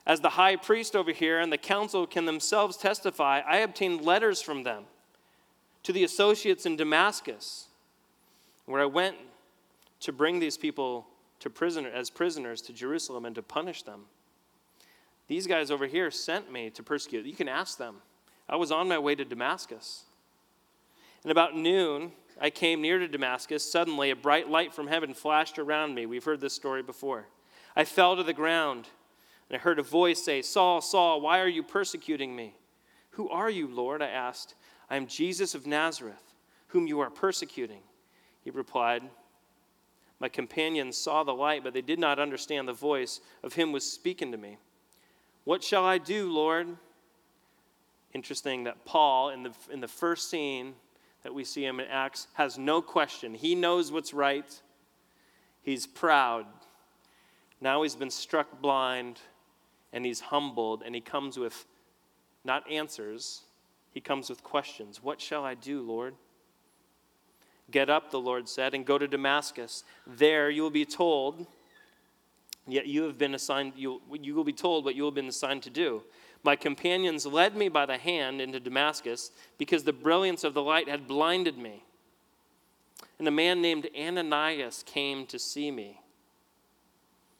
As 0.05 0.19
the 0.19 0.29
high 0.29 0.55
priest 0.55 0.95
over 0.95 1.11
here 1.11 1.39
and 1.39 1.51
the 1.51 1.57
council 1.57 2.07
can 2.07 2.25
themselves 2.25 2.77
testify, 2.77 3.41
I 3.47 3.57
obtained 3.57 4.01
letters 4.01 4.41
from 4.41 4.63
them 4.63 4.85
to 5.83 5.91
the 5.91 6.03
associates 6.03 6.65
in 6.65 6.75
Damascus, 6.75 7.67
where 8.65 8.81
I 8.81 8.85
went 8.85 9.15
to 10.01 10.11
bring 10.11 10.39
these 10.39 10.57
people 10.57 11.07
to 11.39 11.49
prisoner, 11.49 11.89
as 11.89 12.09
prisoners 12.09 12.61
to 12.63 12.73
Jerusalem 12.73 13.25
and 13.25 13.35
to 13.35 13.41
punish 13.41 13.83
them. 13.83 14.05
These 15.27 15.47
guys 15.47 15.71
over 15.71 15.87
here 15.87 16.11
sent 16.11 16.51
me 16.51 16.69
to 16.71 16.83
persecute. 16.83 17.25
You 17.25 17.35
can 17.35 17.47
ask 17.47 17.77
them. 17.77 17.97
I 18.49 18.57
was 18.57 18.71
on 18.71 18.87
my 18.87 18.99
way 18.99 19.15
to 19.15 19.25
Damascus. 19.25 20.03
And 21.23 21.31
about 21.31 21.55
noon, 21.55 22.11
I 22.39 22.49
came 22.49 22.81
near 22.81 22.99
to 22.99 23.07
Damascus. 23.07 23.69
Suddenly, 23.69 24.09
a 24.09 24.15
bright 24.15 24.49
light 24.49 24.73
from 24.73 24.87
heaven 24.87 25.13
flashed 25.13 25.57
around 25.57 25.95
me. 25.95 26.05
We've 26.05 26.23
heard 26.23 26.41
this 26.41 26.53
story 26.53 26.83
before. 26.83 27.27
I 27.75 27.85
fell 27.85 28.15
to 28.15 28.23
the 28.23 28.33
ground, 28.33 28.87
and 29.49 29.57
I 29.57 29.59
heard 29.59 29.79
a 29.79 29.83
voice 29.83 30.23
say, 30.23 30.41
Saul, 30.41 30.81
Saul, 30.81 31.21
why 31.21 31.39
are 31.39 31.47
you 31.47 31.63
persecuting 31.63 32.35
me? 32.35 32.55
Who 33.11 33.29
are 33.29 33.49
you, 33.49 33.67
Lord? 33.67 34.01
I 34.01 34.07
asked. 34.07 34.55
I 34.91 34.97
am 34.97 35.07
Jesus 35.07 35.55
of 35.55 35.65
Nazareth, 35.65 36.33
whom 36.67 36.85
you 36.85 36.99
are 36.99 37.09
persecuting. 37.09 37.79
He 38.43 38.51
replied, 38.51 39.03
My 40.19 40.27
companions 40.27 40.97
saw 40.97 41.23
the 41.23 41.33
light, 41.33 41.63
but 41.63 41.73
they 41.73 41.81
did 41.81 41.97
not 41.97 42.19
understand 42.19 42.67
the 42.67 42.73
voice 42.73 43.21
of 43.41 43.53
him 43.53 43.69
who 43.69 43.75
was 43.75 43.89
speaking 43.89 44.33
to 44.33 44.37
me. 44.37 44.57
What 45.45 45.63
shall 45.63 45.85
I 45.85 45.97
do, 45.97 46.29
Lord? 46.29 46.67
Interesting 48.13 48.65
that 48.65 48.83
Paul, 48.83 49.29
in 49.29 49.43
the, 49.43 49.53
in 49.71 49.79
the 49.79 49.87
first 49.87 50.29
scene 50.29 50.73
that 51.23 51.33
we 51.33 51.45
see 51.45 51.63
him 51.63 51.79
in 51.79 51.87
Acts, 51.87 52.27
has 52.33 52.57
no 52.57 52.81
question. 52.81 53.33
He 53.33 53.55
knows 53.55 53.93
what's 53.93 54.13
right, 54.13 54.61
he's 55.61 55.87
proud. 55.87 56.45
Now 57.61 57.83
he's 57.83 57.95
been 57.95 58.11
struck 58.11 58.61
blind 58.61 59.21
and 59.93 60.05
he's 60.05 60.19
humbled, 60.19 60.83
and 60.85 60.93
he 60.93 60.99
comes 60.99 61.39
with 61.39 61.65
not 62.43 62.69
answers, 62.69 63.43
he 63.91 64.01
comes 64.01 64.29
with 64.29 64.43
questions. 64.43 65.03
What 65.03 65.21
shall 65.21 65.43
I 65.43 65.53
do, 65.53 65.81
Lord? 65.81 66.15
Get 67.69 67.89
up, 67.89 68.11
the 68.11 68.19
Lord 68.19 68.49
said, 68.49 68.73
and 68.73 68.85
go 68.85 68.97
to 68.97 69.07
Damascus. 69.07 69.83
There 70.05 70.49
you 70.49 70.61
will 70.61 70.69
be 70.69 70.85
told, 70.85 71.45
yet 72.67 72.87
you 72.87 73.03
have 73.03 73.17
been 73.17 73.33
assigned, 73.33 73.73
you, 73.75 74.01
you 74.21 74.35
will 74.35 74.43
be 74.43 74.53
told 74.53 74.85
what 74.85 74.95
you 74.95 75.05
have 75.05 75.13
been 75.13 75.27
assigned 75.27 75.63
to 75.63 75.69
do. 75.69 76.03
My 76.43 76.55
companions 76.55 77.25
led 77.25 77.55
me 77.55 77.69
by 77.69 77.85
the 77.85 77.97
hand 77.97 78.41
into 78.41 78.59
Damascus 78.59 79.31
because 79.57 79.83
the 79.83 79.93
brilliance 79.93 80.43
of 80.43 80.53
the 80.53 80.63
light 80.63 80.89
had 80.89 81.07
blinded 81.07 81.57
me. 81.57 81.83
And 83.19 83.27
a 83.27 83.31
man 83.31 83.61
named 83.61 83.87
Ananias 83.97 84.83
came 84.83 85.25
to 85.27 85.37
see 85.37 85.69
me. 85.69 86.01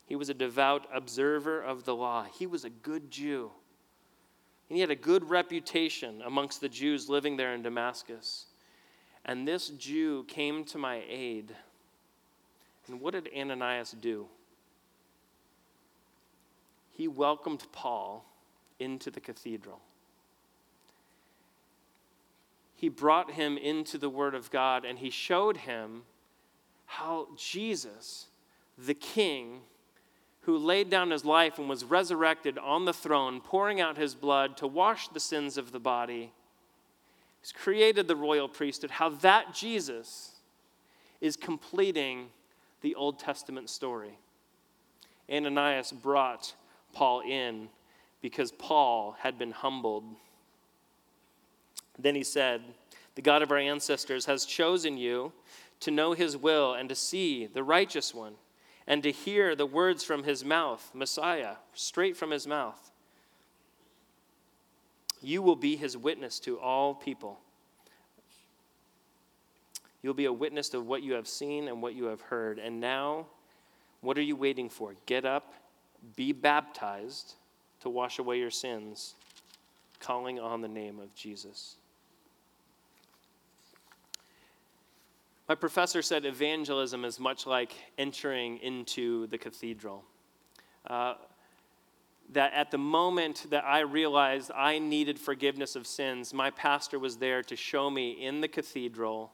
He 0.06 0.14
was 0.14 0.28
a 0.28 0.34
devout 0.34 0.86
observer 0.92 1.60
of 1.60 1.84
the 1.84 1.96
law. 1.96 2.24
He 2.24 2.46
was 2.46 2.64
a 2.64 2.70
good 2.70 3.10
Jew. 3.10 3.50
And 4.72 4.78
he 4.78 4.80
had 4.80 4.90
a 4.90 4.96
good 4.96 5.28
reputation 5.28 6.22
amongst 6.24 6.62
the 6.62 6.68
Jews 6.70 7.10
living 7.10 7.36
there 7.36 7.52
in 7.52 7.60
Damascus. 7.60 8.46
And 9.26 9.46
this 9.46 9.68
Jew 9.68 10.24
came 10.28 10.64
to 10.64 10.78
my 10.78 11.02
aid. 11.10 11.54
And 12.88 12.98
what 12.98 13.12
did 13.12 13.28
Ananias 13.36 13.94
do? 14.00 14.28
He 16.90 17.06
welcomed 17.06 17.66
Paul 17.72 18.24
into 18.78 19.10
the 19.10 19.20
cathedral. 19.20 19.78
He 22.74 22.88
brought 22.88 23.32
him 23.32 23.58
into 23.58 23.98
the 23.98 24.08
Word 24.08 24.34
of 24.34 24.50
God 24.50 24.86
and 24.86 24.98
he 24.98 25.10
showed 25.10 25.58
him 25.58 26.04
how 26.86 27.28
Jesus, 27.36 28.28
the 28.78 28.94
King, 28.94 29.60
who 30.42 30.58
laid 30.58 30.90
down 30.90 31.10
his 31.10 31.24
life 31.24 31.58
and 31.58 31.68
was 31.68 31.84
resurrected 31.84 32.58
on 32.58 32.84
the 32.84 32.92
throne, 32.92 33.40
pouring 33.40 33.80
out 33.80 33.96
his 33.96 34.14
blood 34.14 34.56
to 34.56 34.66
wash 34.66 35.08
the 35.08 35.20
sins 35.20 35.56
of 35.56 35.72
the 35.72 35.80
body, 35.80 36.32
has 37.40 37.52
created 37.52 38.08
the 38.08 38.16
royal 38.16 38.48
priesthood, 38.48 38.90
how 38.90 39.08
that 39.08 39.54
Jesus 39.54 40.32
is 41.20 41.36
completing 41.36 42.28
the 42.80 42.94
Old 42.96 43.20
Testament 43.20 43.70
story. 43.70 44.18
Ananias 45.30 45.92
brought 45.92 46.54
Paul 46.92 47.20
in 47.20 47.68
because 48.20 48.50
Paul 48.52 49.16
had 49.20 49.38
been 49.38 49.52
humbled. 49.52 50.04
Then 51.98 52.16
he 52.16 52.24
said, 52.24 52.62
The 53.14 53.22
God 53.22 53.42
of 53.42 53.52
our 53.52 53.58
ancestors 53.58 54.26
has 54.26 54.44
chosen 54.44 54.98
you 54.98 55.32
to 55.80 55.92
know 55.92 56.12
his 56.12 56.36
will 56.36 56.74
and 56.74 56.88
to 56.88 56.94
see 56.96 57.46
the 57.46 57.62
righteous 57.62 58.12
one 58.12 58.34
and 58.86 59.02
to 59.02 59.12
hear 59.12 59.54
the 59.54 59.66
words 59.66 60.02
from 60.04 60.24
his 60.24 60.44
mouth, 60.44 60.90
Messiah, 60.94 61.56
straight 61.74 62.16
from 62.16 62.30
his 62.30 62.46
mouth. 62.46 62.90
You 65.20 65.40
will 65.40 65.56
be 65.56 65.76
his 65.76 65.96
witness 65.96 66.40
to 66.40 66.58
all 66.58 66.94
people. 66.94 67.38
You'll 70.02 70.14
be 70.14 70.24
a 70.24 70.32
witness 70.32 70.68
to 70.70 70.80
what 70.80 71.02
you 71.02 71.12
have 71.12 71.28
seen 71.28 71.68
and 71.68 71.80
what 71.80 71.94
you 71.94 72.06
have 72.06 72.20
heard. 72.20 72.58
And 72.58 72.80
now, 72.80 73.26
what 74.00 74.18
are 74.18 74.22
you 74.22 74.34
waiting 74.34 74.68
for? 74.68 74.94
Get 75.06 75.24
up, 75.24 75.54
be 76.16 76.32
baptized 76.32 77.34
to 77.82 77.88
wash 77.88 78.18
away 78.18 78.38
your 78.38 78.50
sins, 78.50 79.14
calling 80.00 80.40
on 80.40 80.60
the 80.60 80.68
name 80.68 80.98
of 80.98 81.14
Jesus. 81.14 81.76
My 85.52 85.56
professor 85.56 86.00
said 86.00 86.24
evangelism 86.24 87.04
is 87.04 87.20
much 87.20 87.46
like 87.46 87.74
entering 87.98 88.56
into 88.62 89.26
the 89.26 89.36
cathedral. 89.36 90.02
Uh, 90.86 91.16
that 92.32 92.54
at 92.54 92.70
the 92.70 92.78
moment 92.78 93.48
that 93.50 93.62
I 93.62 93.80
realized 93.80 94.50
I 94.56 94.78
needed 94.78 95.18
forgiveness 95.18 95.76
of 95.76 95.86
sins, 95.86 96.32
my 96.32 96.48
pastor 96.48 96.98
was 96.98 97.18
there 97.18 97.42
to 97.42 97.54
show 97.54 97.90
me 97.90 98.12
in 98.12 98.40
the 98.40 98.48
cathedral 98.48 99.30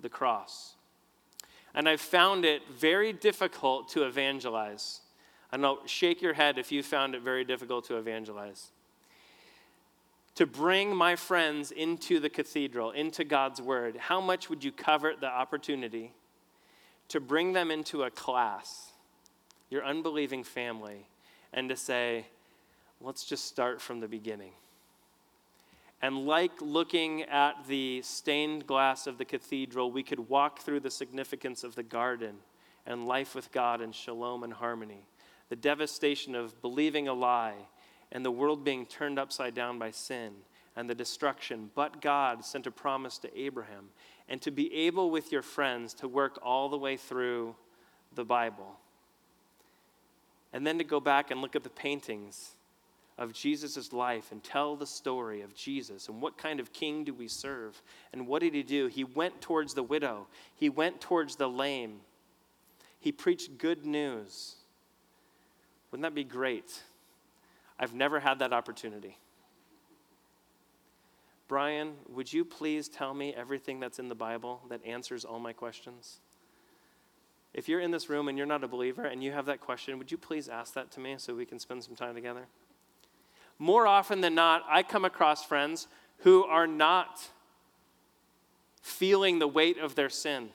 the 0.00 0.08
cross. 0.08 0.76
And 1.74 1.86
I 1.86 1.98
found 1.98 2.46
it 2.46 2.62
very 2.70 3.12
difficult 3.12 3.90
to 3.90 4.04
evangelize. 4.04 5.02
I 5.52 5.58
know, 5.58 5.80
shake 5.84 6.22
your 6.22 6.32
head 6.32 6.56
if 6.56 6.72
you 6.72 6.82
found 6.82 7.14
it 7.14 7.20
very 7.20 7.44
difficult 7.44 7.84
to 7.88 7.98
evangelize. 7.98 8.70
To 10.40 10.46
bring 10.46 10.96
my 10.96 11.16
friends 11.16 11.70
into 11.70 12.18
the 12.18 12.30
cathedral, 12.30 12.92
into 12.92 13.24
God's 13.24 13.60
Word, 13.60 13.98
how 13.98 14.22
much 14.22 14.48
would 14.48 14.64
you 14.64 14.72
covet 14.72 15.20
the 15.20 15.26
opportunity 15.26 16.14
to 17.08 17.20
bring 17.20 17.52
them 17.52 17.70
into 17.70 18.04
a 18.04 18.10
class, 18.10 18.90
your 19.68 19.84
unbelieving 19.84 20.42
family, 20.42 21.06
and 21.52 21.68
to 21.68 21.76
say, 21.76 22.24
let's 23.02 23.26
just 23.26 23.44
start 23.44 23.82
from 23.82 24.00
the 24.00 24.08
beginning? 24.08 24.52
And 26.00 26.24
like 26.24 26.62
looking 26.62 27.24
at 27.24 27.66
the 27.68 28.00
stained 28.00 28.66
glass 28.66 29.06
of 29.06 29.18
the 29.18 29.26
cathedral, 29.26 29.92
we 29.92 30.02
could 30.02 30.30
walk 30.30 30.60
through 30.60 30.80
the 30.80 30.90
significance 30.90 31.64
of 31.64 31.74
the 31.74 31.82
garden 31.82 32.36
and 32.86 33.06
life 33.06 33.34
with 33.34 33.52
God 33.52 33.82
and 33.82 33.94
shalom 33.94 34.42
and 34.42 34.54
harmony 34.54 35.04
the 35.50 35.56
devastation 35.56 36.34
of 36.36 36.62
believing 36.62 37.08
a 37.08 37.12
lie 37.12 37.66
and 38.12 38.24
the 38.24 38.30
world 38.30 38.64
being 38.64 38.86
turned 38.86 39.18
upside 39.18 39.54
down 39.54 39.78
by 39.78 39.90
sin 39.90 40.32
and 40.76 40.88
the 40.88 40.94
destruction. 40.94 41.70
But 41.74 42.00
God 42.00 42.44
sent 42.44 42.66
a 42.66 42.70
promise 42.70 43.18
to 43.18 43.38
Abraham, 43.38 43.90
and 44.28 44.40
to 44.42 44.50
be 44.50 44.72
able 44.72 45.10
with 45.10 45.32
your 45.32 45.42
friends 45.42 45.94
to 45.94 46.08
work 46.08 46.38
all 46.42 46.68
the 46.68 46.78
way 46.78 46.96
through 46.96 47.54
the 48.14 48.24
Bible. 48.24 48.78
And 50.52 50.66
then 50.66 50.78
to 50.78 50.84
go 50.84 51.00
back 51.00 51.30
and 51.30 51.40
look 51.40 51.54
at 51.54 51.62
the 51.62 51.70
paintings 51.70 52.52
of 53.18 53.34
Jesus' 53.34 53.92
life 53.92 54.32
and 54.32 54.42
tell 54.42 54.76
the 54.76 54.86
story 54.86 55.42
of 55.42 55.54
Jesus 55.54 56.08
and 56.08 56.22
what 56.22 56.38
kind 56.38 56.58
of 56.58 56.72
king 56.72 57.04
do 57.04 57.12
we 57.12 57.28
serve 57.28 57.80
and 58.12 58.26
what 58.26 58.40
did 58.40 58.54
he 58.54 58.62
do? 58.62 58.86
He 58.86 59.04
went 59.04 59.40
towards 59.42 59.74
the 59.74 59.82
widow, 59.82 60.26
he 60.54 60.70
went 60.70 61.00
towards 61.00 61.36
the 61.36 61.48
lame, 61.48 62.00
he 62.98 63.12
preached 63.12 63.58
good 63.58 63.84
news. 63.84 64.56
Wouldn't 65.90 66.02
that 66.02 66.14
be 66.14 66.24
great? 66.24 66.82
I've 67.80 67.94
never 67.94 68.20
had 68.20 68.38
that 68.38 68.52
opportunity. 68.52 69.18
Brian, 71.48 71.94
would 72.08 72.32
you 72.32 72.44
please 72.44 72.88
tell 72.88 73.12
me 73.12 73.34
everything 73.34 73.80
that's 73.80 73.98
in 73.98 74.08
the 74.08 74.14
Bible 74.14 74.62
that 74.68 74.84
answers 74.86 75.24
all 75.24 75.40
my 75.40 75.52
questions? 75.52 76.20
If 77.52 77.68
you're 77.68 77.80
in 77.80 77.90
this 77.90 78.08
room 78.08 78.28
and 78.28 78.38
you're 78.38 78.46
not 78.46 78.62
a 78.62 78.68
believer 78.68 79.04
and 79.04 79.24
you 79.24 79.32
have 79.32 79.46
that 79.46 79.60
question, 79.60 79.98
would 79.98 80.12
you 80.12 80.18
please 80.18 80.48
ask 80.48 80.74
that 80.74 80.92
to 80.92 81.00
me 81.00 81.16
so 81.18 81.34
we 81.34 81.44
can 81.46 81.58
spend 81.58 81.82
some 81.82 81.96
time 81.96 82.14
together? 82.14 82.46
more 83.60 83.86
often 83.86 84.22
than 84.22 84.34
not, 84.34 84.64
I 84.68 84.82
come 84.82 85.04
across 85.04 85.44
friends 85.44 85.86
who 86.20 86.44
are 86.44 86.66
not 86.66 87.28
feeling 88.80 89.38
the 89.38 89.46
weight 89.46 89.78
of 89.78 89.94
their 89.94 90.08
sin. 90.08 90.48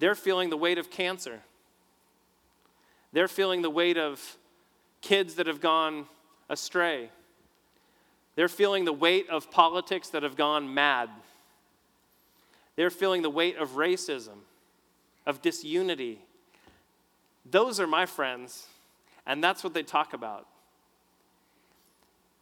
They're 0.00 0.16
feeling 0.16 0.50
the 0.50 0.56
weight 0.56 0.78
of 0.78 0.90
cancer. 0.90 1.42
They're 3.12 3.28
feeling 3.28 3.62
the 3.62 3.70
weight 3.70 3.96
of 3.96 4.36
kids 5.06 5.36
that 5.36 5.46
have 5.46 5.60
gone 5.60 6.06
astray. 6.48 7.10
They're 8.34 8.48
feeling 8.48 8.84
the 8.84 8.92
weight 8.92 9.30
of 9.30 9.52
politics 9.52 10.08
that 10.08 10.24
have 10.24 10.34
gone 10.34 10.74
mad. 10.74 11.08
They're 12.74 12.90
feeling 12.90 13.22
the 13.22 13.30
weight 13.30 13.56
of 13.56 13.70
racism, 13.70 14.38
of 15.24 15.40
disunity. 15.42 16.18
Those 17.48 17.78
are 17.78 17.86
my 17.86 18.04
friends, 18.04 18.66
and 19.26 19.42
that's 19.42 19.62
what 19.62 19.74
they 19.74 19.84
talk 19.84 20.12
about. 20.12 20.48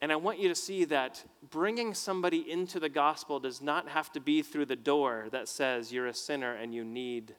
And 0.00 0.10
I 0.10 0.16
want 0.16 0.38
you 0.38 0.48
to 0.48 0.54
see 0.54 0.86
that 0.86 1.22
bringing 1.50 1.92
somebody 1.92 2.50
into 2.50 2.80
the 2.80 2.88
gospel 2.88 3.40
does 3.40 3.60
not 3.60 3.88
have 3.90 4.10
to 4.12 4.20
be 4.20 4.40
through 4.40 4.66
the 4.66 4.76
door 4.76 5.28
that 5.32 5.48
says 5.48 5.92
you're 5.92 6.06
a 6.06 6.14
sinner 6.14 6.54
and 6.54 6.74
you 6.74 6.82
need 6.82 7.34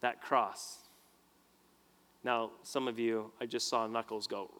that 0.00 0.22
cross. 0.22 0.83
Now, 2.24 2.52
some 2.62 2.88
of 2.88 2.98
you, 2.98 3.30
I 3.38 3.44
just 3.44 3.68
saw 3.68 3.86
Knuckles 3.86 4.26
go, 4.26 4.50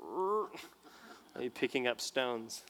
are 1.34 1.42
you 1.42 1.50
picking 1.50 1.86
up 1.86 2.00
stones? 2.00 2.62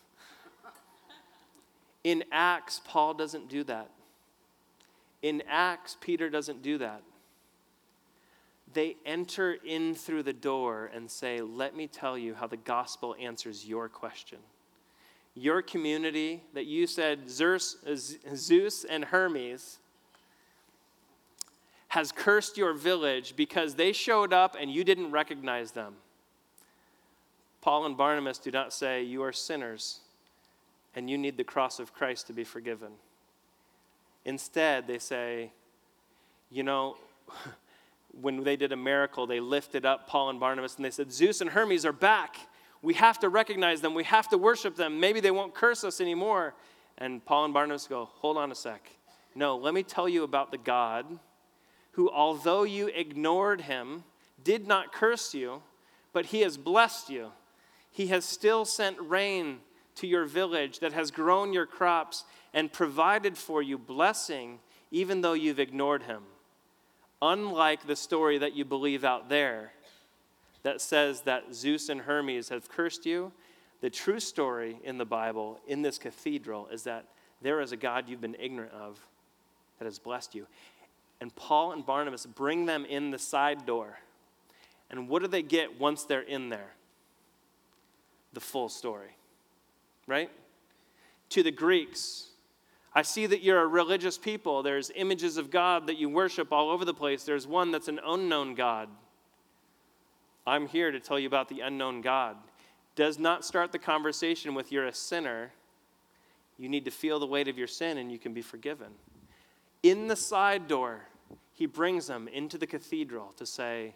In 2.05 2.23
Acts, 2.31 2.81
Paul 2.85 3.15
doesn't 3.15 3.49
do 3.49 3.65
that. 3.65 3.91
In 5.23 5.43
Acts, 5.49 5.97
Peter 6.01 6.31
doesn't 6.31 6.63
do 6.63 6.79
that. 6.79 7.03
They 8.73 8.97
enter 9.05 9.57
in 9.65 9.95
through 9.95 10.25
the 10.25 10.33
door 10.33 10.91
and 10.93 11.11
say, 11.11 11.41
Let 11.41 11.77
me 11.77 11.87
tell 11.87 12.19
you 12.19 12.35
how 12.35 12.47
the 12.47 12.57
gospel 12.57 13.17
answers 13.21 13.65
your 13.65 13.89
question. 13.89 14.39
Your 15.35 15.63
community 15.63 16.43
that 16.53 16.67
you 16.67 16.87
said 16.87 17.31
Zeus, 17.31 17.77
uh, 17.87 17.97
Zeus 18.37 18.85
and 18.85 19.05
Hermes 19.05 19.79
has 21.95 22.11
cursed 22.11 22.59
your 22.59 22.73
village 22.73 23.37
because 23.37 23.77
they 23.77 23.93
showed 23.93 24.33
up 24.33 24.57
and 24.59 24.69
you 24.69 24.83
didn't 24.83 25.13
recognize 25.13 25.71
them. 25.71 25.95
Paul 27.61 27.87
and 27.87 27.97
Barnabas 27.97 28.39
do 28.39 28.51
not 28.51 28.73
say, 28.73 29.05
You 29.05 29.23
are 29.23 29.33
sinners 29.33 30.01
and 30.97 31.09
you 31.09 31.17
need 31.17 31.37
the 31.37 31.45
cross 31.45 31.79
of 31.79 31.95
Christ 31.95 32.27
to 32.27 32.33
be 32.33 32.43
forgiven. 32.43 32.89
Instead, 34.25 34.89
they 34.89 34.99
say, 34.99 35.53
You 36.51 36.65
know, 36.65 36.97
when 38.21 38.43
they 38.43 38.57
did 38.57 38.73
a 38.73 38.77
miracle, 38.77 39.29
they 39.29 39.39
lifted 39.39 39.87
up 39.87 40.09
Paul 40.09 40.31
and 40.31 40.41
Barnabas 40.41 40.75
and 40.75 40.85
they 40.85 40.91
said, 40.91 41.13
Zeus 41.13 41.41
and 41.41 41.51
Hermes 41.51 41.87
are 41.87 41.93
back. 41.93 42.39
We 42.83 42.95
have 42.95 43.21
to 43.21 43.29
recognize 43.29 43.83
them. 43.83 43.95
We 43.95 44.03
have 44.03 44.29
to 44.31 44.37
worship 44.37 44.75
them. 44.75 44.99
Maybe 44.99 45.21
they 45.21 45.31
won't 45.31 45.55
curse 45.55 45.85
us 45.85 46.01
anymore. 46.01 46.55
And 46.99 47.25
Paul 47.25 47.45
and 47.45 47.55
Barnabas 47.55 47.87
go, 47.87 48.09
Hold 48.15 48.37
on 48.37 48.51
a 48.51 48.57
sec. 48.57 48.91
No, 49.37 49.57
let 49.57 49.75
me 49.75 49.85
tell 49.85 50.09
you 50.09 50.25
about 50.25 50.51
the 50.51 50.59
God 50.59 51.07
who, 51.95 52.11
although 52.11 52.65
you 52.65 52.89
ignored 52.89 53.63
him, 53.63 54.05
did 54.43 54.67
not 54.67 54.93
curse 54.93 55.35
you, 55.35 55.63
but 56.13 56.27
he 56.27 56.41
has 56.41 56.57
blessed 56.57 57.11
you. 57.11 57.31
He 57.91 58.09
has 58.09 58.25
still 58.25 58.65
sent 58.65 58.97
rain 59.01 59.59
to 59.97 60.07
your 60.07 60.25
village 60.25 60.81
that 60.81 60.93
has 60.93 61.11
grown 61.11 61.53
your 61.53 61.67
crops 61.67 62.25
and 62.53 62.73
provided 62.73 63.39
for 63.39 63.63
you 63.63 63.79
blessing, 63.79 64.59
even 64.91 65.21
though 65.21 65.33
you've 65.33 65.61
ignored 65.61 66.03
him. 66.03 66.23
Unlike 67.23 67.87
the 67.87 67.97
story 67.97 68.39
that 68.39 68.55
you 68.55 68.65
believe 68.65 69.05
out 69.05 69.29
there 69.29 69.73
that 70.63 70.81
says 70.81 71.23
that 71.23 71.55
Zeus 71.55 71.89
and 71.89 72.01
Hermes 72.01 72.49
have 72.49 72.69
cursed 72.69 73.07
you, 73.07 73.33
the 73.81 73.91
true 73.91 74.21
story 74.21 74.79
in 74.83 74.99
the 74.99 75.05
Bible, 75.05 75.61
in 75.69 75.83
this 75.83 75.99
cathedral, 75.99 76.69
is 76.73 76.85
that 76.85 77.07
there 77.41 77.61
is 77.61 77.73
a 77.73 77.77
God 77.77 78.09
you've 78.09 78.21
been 78.21 78.37
ignorant 78.39 78.73
of 78.73 78.99
that 79.79 79.85
has 79.85 79.99
blessed 79.99 80.35
you. 80.35 80.47
And 81.25 81.35
Paul 81.35 81.73
and 81.73 81.87
Barnabas 81.87 82.27
bring 82.27 82.67
them 82.67 82.85
in 82.85 83.11
the 83.11 83.19
side 83.19 83.65
door. 83.65 83.99
And 84.91 85.09
what 85.09 85.23
do 85.23 85.29
they 85.29 85.41
get 85.41 85.81
once 85.81 86.05
they're 86.05 86.21
in 86.21 86.51
there? 86.51 86.75
The 88.35 88.41
full 88.41 88.69
story, 88.69 89.17
right? 90.07 90.31
To 91.31 91.43
the 91.43 91.51
Greeks, 91.51 92.27
I 92.95 93.01
see 93.01 93.25
that 93.25 93.43
you're 93.43 93.63
a 93.63 93.67
religious 93.67 94.19
people. 94.19 94.63
There's 94.63 94.91
images 94.95 95.39
of 95.39 95.51
God 95.51 95.87
that 95.87 95.97
you 95.97 96.11
worship 96.11 96.53
all 96.53 96.69
over 96.69 96.85
the 96.85 96.93
place. 96.93 97.25
There's 97.25 97.47
one 97.47 97.71
that's 97.71 97.89
an 97.89 98.01
unknown 98.05 98.55
God. 98.55 98.91
I'm 100.47 100.67
here 100.67 100.91
to 100.91 101.01
tell 101.01 101.19
you 101.19 101.27
about 101.27 101.49
the 101.49 101.61
unknown 101.61 102.03
God. 102.03 102.37
Does 102.97 103.19
not 103.19 103.47
start 103.47 103.73
the 103.73 103.79
conversation 103.79 104.53
with 104.53 104.71
you're 104.71 104.89
a 104.89 104.93
sinner. 104.93 105.53
You 106.59 106.69
need 106.69 106.85
to 106.85 106.91
feel 106.91 107.19
the 107.19 107.27
weight 107.27 107.49
of 107.49 107.57
your 107.57 107.67
sin 107.67 107.97
and 107.97 108.13
you 108.13 108.19
can 108.19 108.35
be 108.35 108.43
forgiven. 108.43 108.89
In 109.83 110.07
the 110.07 110.17
side 110.17 110.69
door, 110.69 111.01
he 111.55 111.67
brings 111.67 112.09
them 112.09 112.29
into 112.29 112.59
the 112.59 112.67
cathedral 112.67 113.33
to 113.37 113.47
say, 113.47 113.95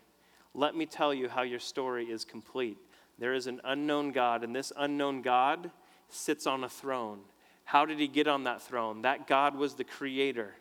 Let 0.55 0.77
me 0.77 0.87
tell 0.87 1.12
you 1.12 1.29
how 1.29 1.42
your 1.42 1.59
story 1.59 2.07
is 2.07 2.25
complete. 2.25 2.79
There 3.18 3.35
is 3.35 3.49
an 3.49 3.61
unknown 3.64 4.12
God, 4.12 4.44
and 4.44 4.55
this 4.55 4.73
unknown 4.77 5.23
God 5.23 5.71
sits 6.09 6.47
on 6.47 6.62
a 6.62 6.68
throne. 6.68 7.18
How 7.64 7.85
did 7.85 7.99
he 7.99 8.07
get 8.07 8.29
on 8.29 8.44
that 8.44 8.62
throne? 8.62 9.03
That 9.03 9.27
God 9.27 9.57
was 9.57 9.75
the 9.75 9.85
creator 9.85 10.55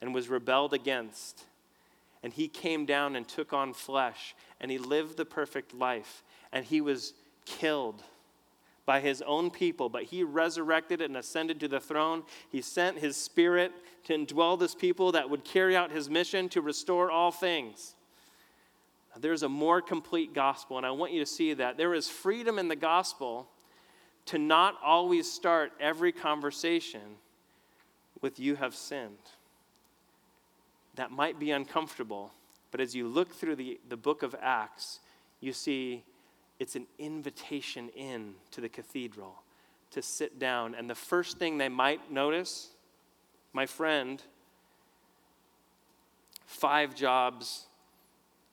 and 0.00 0.14
was 0.14 0.28
rebelled 0.28 0.74
against. 0.74 1.44
And 2.22 2.32
he 2.32 2.48
came 2.48 2.84
down 2.84 3.16
and 3.16 3.26
took 3.26 3.52
on 3.52 3.72
flesh, 3.72 4.34
and 4.60 4.70
he 4.70 4.78
lived 4.78 5.16
the 5.16 5.24
perfect 5.24 5.72
life, 5.72 6.22
and 6.52 6.64
he 6.64 6.80
was 6.80 7.14
killed 7.46 8.02
by 8.84 9.00
his 9.00 9.22
own 9.22 9.50
people, 9.50 9.88
but 9.88 10.04
he 10.04 10.22
resurrected 10.22 11.00
and 11.00 11.16
ascended 11.16 11.60
to 11.60 11.68
the 11.68 11.80
throne. 11.80 12.22
He 12.50 12.62
sent 12.62 12.98
his 12.98 13.16
spirit 13.16 13.72
to 14.08 14.16
indwell 14.16 14.58
this 14.58 14.74
people 14.74 15.12
that 15.12 15.28
would 15.28 15.44
carry 15.44 15.76
out 15.76 15.90
his 15.90 16.08
mission 16.08 16.48
to 16.48 16.62
restore 16.62 17.10
all 17.10 17.30
things. 17.30 17.94
There's 19.20 19.42
a 19.42 19.50
more 19.50 19.82
complete 19.82 20.32
gospel, 20.32 20.78
and 20.78 20.86
I 20.86 20.92
want 20.92 21.12
you 21.12 21.20
to 21.20 21.26
see 21.26 21.52
that. 21.52 21.76
There 21.76 21.92
is 21.92 22.08
freedom 22.08 22.58
in 22.58 22.68
the 22.68 22.76
gospel 22.76 23.50
to 24.26 24.38
not 24.38 24.76
always 24.82 25.30
start 25.30 25.72
every 25.78 26.10
conversation 26.10 27.02
with, 28.22 28.40
You 28.40 28.56
have 28.56 28.74
sinned. 28.74 29.18
That 30.94 31.10
might 31.10 31.38
be 31.38 31.50
uncomfortable, 31.50 32.32
but 32.70 32.80
as 32.80 32.94
you 32.94 33.08
look 33.08 33.34
through 33.34 33.56
the, 33.56 33.78
the 33.90 33.96
book 33.98 34.22
of 34.22 34.34
Acts, 34.40 35.00
you 35.40 35.52
see 35.52 36.02
it's 36.58 36.76
an 36.76 36.86
invitation 36.98 37.90
in 37.90 38.36
to 38.52 38.62
the 38.62 38.70
cathedral 38.70 39.42
to 39.90 40.00
sit 40.00 40.38
down. 40.38 40.74
And 40.74 40.88
the 40.88 40.94
first 40.94 41.38
thing 41.38 41.58
they 41.58 41.68
might 41.68 42.10
notice, 42.10 42.70
my 43.52 43.66
friend, 43.66 44.22
five 46.46 46.94
jobs, 46.94 47.66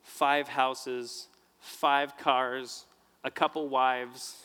five 0.03 0.47
houses, 0.47 1.27
five 1.59 2.17
cars, 2.17 2.85
a 3.23 3.31
couple 3.31 3.67
wives, 3.67 4.35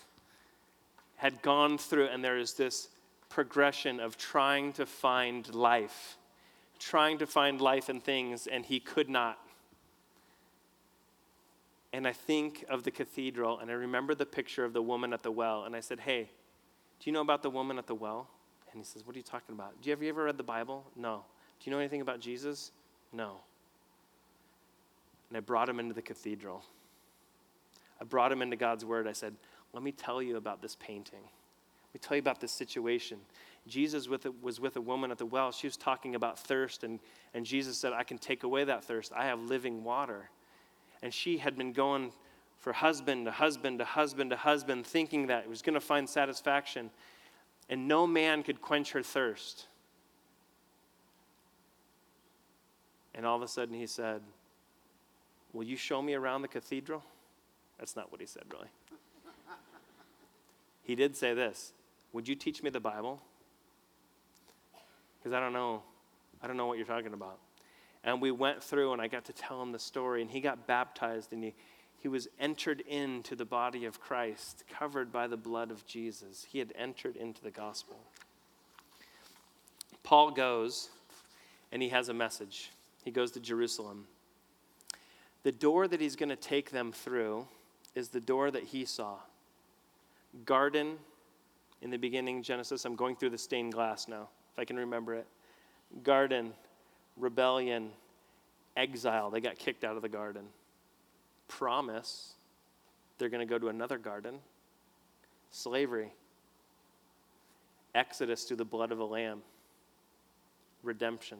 had 1.16 1.42
gone 1.42 1.78
through, 1.78 2.06
and 2.06 2.24
there 2.24 2.38
is 2.38 2.54
this 2.54 2.88
progression 3.28 4.00
of 4.00 4.16
trying 4.16 4.72
to 4.72 4.86
find 4.86 5.54
life, 5.54 6.16
trying 6.78 7.18
to 7.18 7.26
find 7.26 7.60
life 7.60 7.90
in 7.90 8.00
things, 8.00 8.46
and 8.46 8.64
he 8.64 8.80
could 8.80 9.08
not 9.08 9.38
and 11.92 12.06
I 12.06 12.12
think 12.12 12.64
of 12.68 12.84
the 12.84 12.90
cathedral, 12.90 13.58
and 13.58 13.70
I 13.70 13.74
remember 13.74 14.14
the 14.14 14.26
picture 14.26 14.64
of 14.64 14.72
the 14.72 14.82
woman 14.82 15.12
at 15.12 15.22
the 15.22 15.30
well, 15.30 15.64
and 15.64 15.74
I 15.74 15.80
said, 15.80 16.00
Hey, 16.00 16.30
do 17.00 17.10
you 17.10 17.12
know 17.12 17.20
about 17.20 17.42
the 17.42 17.50
woman 17.50 17.78
at 17.78 17.86
the 17.86 17.94
well? 17.94 18.28
And 18.72 18.80
he 18.80 18.84
says, 18.84 19.06
What 19.06 19.14
are 19.14 19.18
you 19.18 19.24
talking 19.24 19.54
about? 19.54 19.80
Do 19.80 19.88
you, 19.88 19.92
have 19.92 20.02
you 20.02 20.08
ever 20.08 20.24
read 20.24 20.36
the 20.36 20.42
Bible? 20.42 20.84
No. 20.96 21.22
Do 21.58 21.70
you 21.70 21.72
know 21.72 21.78
anything 21.78 22.00
about 22.00 22.20
Jesus? 22.20 22.72
No. 23.12 23.36
And 25.28 25.36
I 25.36 25.40
brought 25.40 25.68
him 25.68 25.80
into 25.80 25.94
the 25.94 26.02
cathedral. 26.02 26.62
I 28.00 28.04
brought 28.04 28.32
him 28.32 28.42
into 28.42 28.56
God's 28.56 28.84
word. 28.84 29.06
I 29.06 29.12
said, 29.12 29.34
Let 29.72 29.82
me 29.82 29.92
tell 29.92 30.22
you 30.22 30.36
about 30.36 30.62
this 30.62 30.76
painting. 30.76 31.22
Let 31.22 31.94
me 31.94 32.00
tell 32.06 32.16
you 32.16 32.20
about 32.20 32.40
this 32.40 32.52
situation. 32.52 33.18
Jesus 33.66 34.08
with 34.08 34.24
a, 34.26 34.32
was 34.42 34.60
with 34.60 34.76
a 34.76 34.80
woman 34.80 35.10
at 35.10 35.18
the 35.18 35.26
well. 35.26 35.52
She 35.52 35.66
was 35.66 35.76
talking 35.76 36.14
about 36.14 36.38
thirst, 36.38 36.84
and, 36.84 36.98
and 37.34 37.44
Jesus 37.44 37.76
said, 37.76 37.92
I 37.92 38.04
can 38.04 38.18
take 38.18 38.42
away 38.42 38.64
that 38.64 38.84
thirst. 38.84 39.12
I 39.14 39.26
have 39.26 39.40
living 39.40 39.84
water. 39.84 40.30
And 41.02 41.12
she 41.12 41.38
had 41.38 41.56
been 41.56 41.72
going 41.72 42.12
for 42.58 42.72
husband 42.72 43.26
to 43.26 43.32
husband 43.32 43.78
to 43.78 43.84
husband 43.84 44.30
to 44.30 44.36
husband, 44.36 44.86
thinking 44.86 45.26
that 45.26 45.44
it 45.44 45.48
was 45.48 45.62
going 45.62 45.74
to 45.74 45.80
find 45.80 46.08
satisfaction. 46.08 46.90
And 47.70 47.86
no 47.86 48.04
man 48.04 48.42
could 48.42 48.60
quench 48.60 48.90
her 48.92 49.02
thirst. 49.02 49.68
And 53.14 53.24
all 53.24 53.36
of 53.36 53.42
a 53.42 53.48
sudden 53.48 53.74
he 53.74 53.86
said, 53.86 54.20
Will 55.52 55.62
you 55.62 55.76
show 55.76 56.02
me 56.02 56.14
around 56.14 56.42
the 56.42 56.48
cathedral? 56.48 57.02
That's 57.78 57.94
not 57.96 58.10
what 58.10 58.20
he 58.20 58.26
said, 58.26 58.42
really. 58.52 58.68
he 60.82 60.96
did 60.96 61.16
say 61.16 61.32
this 61.32 61.72
Would 62.12 62.28
you 62.28 62.34
teach 62.34 62.62
me 62.62 62.70
the 62.70 62.80
Bible? 62.80 63.22
Because 65.18 65.32
I 65.32 65.40
don't 65.40 65.52
know. 65.52 65.82
I 66.42 66.48
don't 66.48 66.56
know 66.56 66.66
what 66.66 66.76
you're 66.76 66.86
talking 66.86 67.14
about. 67.14 67.38
And 68.02 68.20
we 68.20 68.30
went 68.30 68.62
through, 68.62 68.94
and 68.94 69.02
I 69.02 69.08
got 69.08 69.26
to 69.26 69.32
tell 69.32 69.62
him 69.62 69.72
the 69.72 69.78
story, 69.78 70.22
and 70.22 70.30
he 70.30 70.40
got 70.40 70.66
baptized, 70.66 71.32
and 71.32 71.44
he, 71.44 71.54
He 72.00 72.08
was 72.08 72.28
entered 72.38 72.80
into 72.80 73.36
the 73.36 73.44
body 73.44 73.84
of 73.84 74.00
Christ, 74.00 74.64
covered 74.68 75.12
by 75.12 75.26
the 75.26 75.36
blood 75.36 75.70
of 75.70 75.86
Jesus. 75.86 76.46
He 76.50 76.58
had 76.58 76.72
entered 76.74 77.14
into 77.14 77.42
the 77.42 77.50
gospel. 77.50 78.00
Paul 80.02 80.30
goes 80.30 80.88
and 81.70 81.82
he 81.82 81.90
has 81.90 82.08
a 82.08 82.14
message. 82.14 82.70
He 83.04 83.10
goes 83.10 83.30
to 83.32 83.40
Jerusalem. 83.40 84.06
The 85.42 85.52
door 85.52 85.86
that 85.88 86.00
he's 86.00 86.16
going 86.16 86.30
to 86.30 86.36
take 86.36 86.70
them 86.70 86.90
through 86.90 87.46
is 87.94 88.08
the 88.08 88.20
door 88.20 88.50
that 88.50 88.64
he 88.64 88.84
saw. 88.84 89.16
Garden 90.44 90.96
in 91.82 91.90
the 91.90 91.96
beginning, 91.96 92.42
Genesis. 92.42 92.84
I'm 92.84 92.96
going 92.96 93.16
through 93.16 93.30
the 93.30 93.38
stained 93.38 93.72
glass 93.72 94.08
now, 94.08 94.28
if 94.52 94.58
I 94.58 94.64
can 94.64 94.76
remember 94.76 95.14
it. 95.14 95.26
Garden, 96.02 96.52
rebellion, 97.16 97.90
exile. 98.76 99.30
They 99.30 99.40
got 99.40 99.58
kicked 99.58 99.84
out 99.84 99.96
of 99.96 100.02
the 100.02 100.08
garden. 100.08 100.44
Promise, 101.50 102.34
they're 103.18 103.28
going 103.28 103.46
to 103.46 103.50
go 103.50 103.58
to 103.58 103.68
another 103.68 103.98
garden. 103.98 104.36
Slavery, 105.50 106.12
exodus 107.92 108.44
through 108.44 108.58
the 108.58 108.64
blood 108.64 108.92
of 108.92 109.00
a 109.00 109.04
lamb, 109.04 109.42
redemption. 110.84 111.38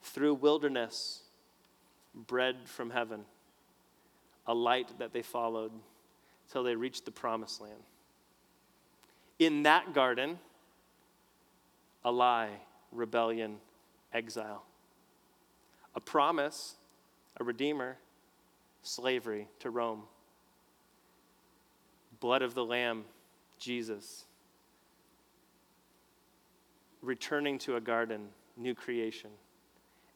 Through 0.00 0.34
wilderness, 0.34 1.22
bread 2.14 2.56
from 2.64 2.90
heaven, 2.90 3.26
a 4.46 4.54
light 4.54 4.98
that 4.98 5.12
they 5.12 5.22
followed 5.22 5.72
till 6.50 6.62
they 6.62 6.74
reached 6.74 7.04
the 7.04 7.10
promised 7.10 7.60
land. 7.60 7.82
In 9.38 9.64
that 9.64 9.92
garden, 9.92 10.38
a 12.04 12.10
lie, 12.10 12.52
rebellion, 12.90 13.58
exile. 14.14 14.64
A 15.94 16.00
promise, 16.00 16.76
a 17.36 17.44
redeemer, 17.44 17.98
slavery 18.86 19.48
to 19.60 19.70
Rome. 19.70 20.02
Blood 22.20 22.42
of 22.42 22.54
the 22.54 22.64
Lamb, 22.64 23.04
Jesus. 23.58 24.24
Returning 27.02 27.58
to 27.58 27.76
a 27.76 27.80
garden, 27.80 28.28
new 28.56 28.74
creation. 28.74 29.30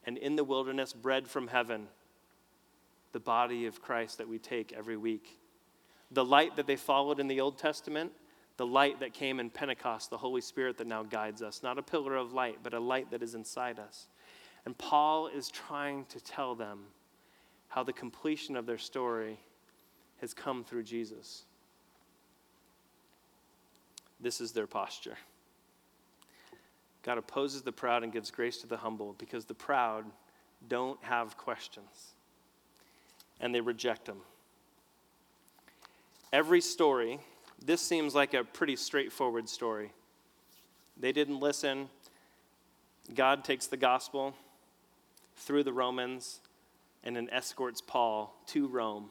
And 0.04 0.16
in 0.16 0.36
the 0.36 0.44
wilderness, 0.44 0.92
bread 0.92 1.28
from 1.28 1.48
heaven, 1.48 1.88
the 3.12 3.20
body 3.20 3.66
of 3.66 3.82
Christ 3.82 4.18
that 4.18 4.28
we 4.28 4.38
take 4.38 4.72
every 4.72 4.96
week. 4.96 5.38
The 6.10 6.24
light 6.24 6.56
that 6.56 6.66
they 6.66 6.76
followed 6.76 7.20
in 7.20 7.28
the 7.28 7.40
Old 7.40 7.58
Testament, 7.58 8.12
the 8.56 8.66
light 8.66 9.00
that 9.00 9.12
came 9.12 9.40
in 9.40 9.50
Pentecost, 9.50 10.10
the 10.10 10.18
Holy 10.18 10.40
Spirit 10.40 10.78
that 10.78 10.86
now 10.86 11.02
guides 11.02 11.42
us. 11.42 11.62
Not 11.62 11.78
a 11.78 11.82
pillar 11.82 12.16
of 12.16 12.32
light, 12.32 12.58
but 12.62 12.74
a 12.74 12.80
light 12.80 13.10
that 13.10 13.22
is 13.22 13.34
inside 13.34 13.78
us. 13.78 14.08
And 14.64 14.76
Paul 14.76 15.28
is 15.28 15.48
trying 15.48 16.04
to 16.06 16.20
tell 16.20 16.54
them 16.54 16.80
how 17.70 17.82
the 17.82 17.92
completion 17.92 18.56
of 18.56 18.66
their 18.66 18.78
story 18.78 19.38
has 20.20 20.34
come 20.34 20.62
through 20.62 20.82
Jesus. 20.82 21.44
This 24.20 24.40
is 24.40 24.52
their 24.52 24.66
posture. 24.66 25.16
God 27.02 27.16
opposes 27.16 27.62
the 27.62 27.72
proud 27.72 28.02
and 28.02 28.12
gives 28.12 28.30
grace 28.30 28.58
to 28.58 28.66
the 28.66 28.76
humble 28.76 29.14
because 29.18 29.46
the 29.46 29.54
proud 29.54 30.04
don't 30.68 31.02
have 31.02 31.38
questions 31.38 32.12
and 33.40 33.54
they 33.54 33.62
reject 33.62 34.04
them. 34.04 34.18
Every 36.32 36.60
story 36.60 37.18
this 37.64 37.82
seems 37.82 38.14
like 38.14 38.32
a 38.32 38.42
pretty 38.42 38.76
straightforward 38.76 39.48
story. 39.48 39.92
They 40.98 41.12
didn't 41.12 41.40
listen. 41.40 41.90
God 43.14 43.44
takes 43.44 43.66
the 43.66 43.76
gospel 43.76 44.34
through 45.36 45.64
the 45.64 45.72
Romans 45.72 46.40
and 47.04 47.16
then 47.16 47.28
escorts 47.30 47.80
Paul 47.80 48.34
to 48.48 48.68
Rome 48.68 49.10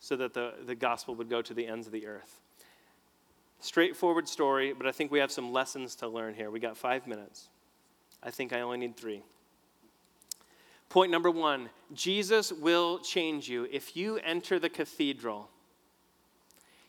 so 0.00 0.16
that 0.16 0.34
the, 0.34 0.52
the 0.66 0.74
gospel 0.74 1.14
would 1.14 1.30
go 1.30 1.40
to 1.40 1.54
the 1.54 1.66
ends 1.66 1.86
of 1.86 1.92
the 1.92 2.06
earth. 2.06 2.40
Straightforward 3.60 4.28
story, 4.28 4.74
but 4.74 4.86
I 4.86 4.92
think 4.92 5.10
we 5.10 5.18
have 5.20 5.32
some 5.32 5.52
lessons 5.52 5.94
to 5.96 6.08
learn 6.08 6.34
here. 6.34 6.50
We 6.50 6.60
got 6.60 6.76
five 6.76 7.06
minutes. 7.06 7.48
I 8.22 8.30
think 8.30 8.52
I 8.52 8.60
only 8.60 8.76
need 8.76 8.96
three. 8.96 9.22
Point 10.90 11.10
number 11.10 11.30
one 11.30 11.70
Jesus 11.94 12.52
will 12.52 12.98
change 12.98 13.48
you. 13.48 13.66
If 13.72 13.96
you 13.96 14.18
enter 14.18 14.58
the 14.58 14.68
cathedral, 14.68 15.48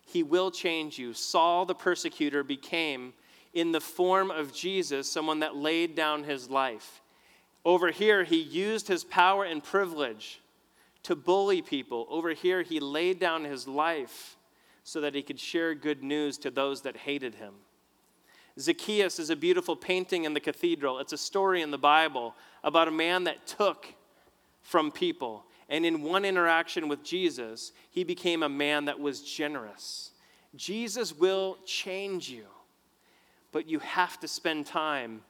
he 0.06 0.22
will 0.22 0.52
change 0.52 1.00
you. 1.00 1.14
Saul 1.14 1.66
the 1.66 1.74
persecutor 1.74 2.44
became, 2.44 3.14
in 3.54 3.72
the 3.72 3.82
form 3.82 4.30
of 4.30 4.54
Jesus, 4.54 5.10
someone 5.10 5.40
that 5.40 5.56
laid 5.56 5.96
down 5.96 6.24
his 6.26 6.50
life. 6.50 7.02
Over 7.66 7.92
here, 7.92 8.24
he 8.24 8.40
used 8.40 8.88
his 8.88 9.04
power 9.04 9.44
and 9.44 9.64
privilege 9.64 10.40
to 11.04 11.16
bully 11.16 11.62
people. 11.62 12.06
Over 12.10 12.30
here, 12.30 12.62
he 12.62 12.80
laid 12.80 13.20
down 13.20 13.44
his 13.44 13.68
life 13.68 14.38
so 14.84 15.02
that 15.02 15.16
he 15.16 15.24
could 15.24 15.40
share 15.40 15.74
good 15.74 16.04
news 16.04 16.38
to 16.38 16.52
those 16.52 16.84
that 16.84 16.96
hated 16.96 17.36
him. 17.36 17.56
Zacchaeus 18.60 19.20
is 19.20 19.32
a 19.32 19.36
beautiful 19.36 19.76
painting 19.76 20.24
in 20.24 20.34
the 20.34 20.40
cathedral. 20.40 21.00
It's 21.00 21.12
a 21.12 21.18
story 21.18 21.62
in 21.64 21.72
the 21.72 21.78
Bible 21.78 22.36
about 22.64 22.88
a 22.88 22.92
man 22.92 23.26
that 23.26 23.48
took 23.48 23.88
from 24.62 24.92
people 24.92 25.44
and 25.70 25.86
in 25.86 26.04
one 26.04 26.26
interaction 26.26 26.88
with 26.88 27.04
Jesus, 27.04 27.72
he 27.90 28.04
became 28.04 28.44
a 28.44 28.50
man 28.50 28.86
that 28.86 29.00
was 29.00 29.22
generous. 29.22 30.12
Jesus 30.56 31.18
will 31.18 31.58
change 31.66 32.30
you, 32.30 32.46
but 33.52 33.68
you 33.68 33.80
have 33.80 34.20
to 34.20 34.28
spend 34.28 34.68
time 34.68 35.22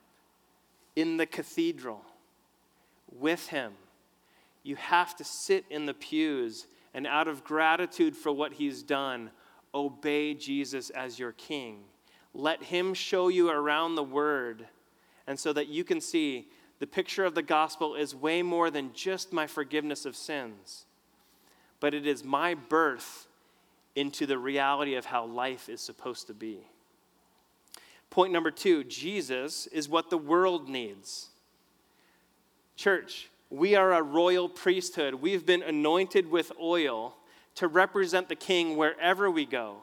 in 0.95 1.17
the 1.17 1.25
cathedral 1.25 2.01
with 3.19 3.47
him. 3.47 3.73
You 4.63 4.75
have 4.77 5.15
to 5.17 5.23
sit 5.23 5.65
in 5.69 5.85
the 5.85 5.93
pews 5.93 6.67
and, 6.93 7.05
out 7.05 7.27
of 7.27 7.43
gratitude 7.43 8.15
for 8.15 8.31
what 8.31 8.53
he's 8.53 8.81
done, 8.81 9.31
obey 9.73 10.33
Jesus 10.33 10.89
as 10.89 11.19
your 11.19 11.33
king. 11.33 11.83
Let 12.33 12.63
him 12.63 12.93
show 12.93 13.27
you 13.27 13.49
around 13.49 13.95
the 13.95 14.03
word, 14.03 14.67
and 15.27 15.39
so 15.39 15.53
that 15.53 15.67
you 15.67 15.83
can 15.83 16.01
see 16.01 16.47
the 16.79 16.87
picture 16.87 17.25
of 17.25 17.35
the 17.35 17.41
gospel 17.41 17.95
is 17.95 18.13
way 18.13 18.41
more 18.41 18.69
than 18.69 18.91
just 18.93 19.31
my 19.31 19.47
forgiveness 19.47 20.05
of 20.05 20.15
sins, 20.15 20.85
but 21.79 21.93
it 21.93 22.05
is 22.05 22.23
my 22.23 22.53
birth 22.53 23.27
into 23.95 24.25
the 24.25 24.37
reality 24.37 24.95
of 24.95 25.05
how 25.05 25.25
life 25.25 25.69
is 25.69 25.79
supposed 25.79 26.27
to 26.27 26.33
be. 26.33 26.67
Point 28.09 28.33
number 28.33 28.51
two 28.51 28.83
Jesus 28.83 29.67
is 29.67 29.89
what 29.89 30.09
the 30.09 30.17
world 30.17 30.69
needs. 30.69 31.29
Church, 32.75 33.29
we 33.49 33.75
are 33.75 33.93
a 33.93 34.01
royal 34.01 34.49
priesthood. 34.49 35.15
We've 35.15 35.45
been 35.45 35.63
anointed 35.63 36.29
with 36.29 36.51
oil 36.59 37.15
to 37.55 37.67
represent 37.67 38.27
the 38.27 38.35
king 38.35 38.75
wherever 38.75 39.31
we 39.31 39.45
go. 39.45 39.77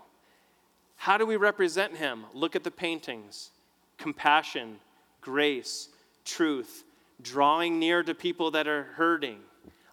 How 0.97 1.17
do 1.17 1.27
we 1.27 1.37
represent 1.37 1.97
him? 1.97 2.25
Look 2.35 2.55
at 2.55 2.65
the 2.65 2.71
paintings 2.71 3.51
compassion, 3.99 4.79
grace, 5.21 5.89
truth, 6.25 6.85
drawing 7.23 7.79
near 7.79 8.03
to 8.03 8.15
people 8.15 8.51
that 8.51 8.67
are 8.67 8.85
hurting, 8.95 9.39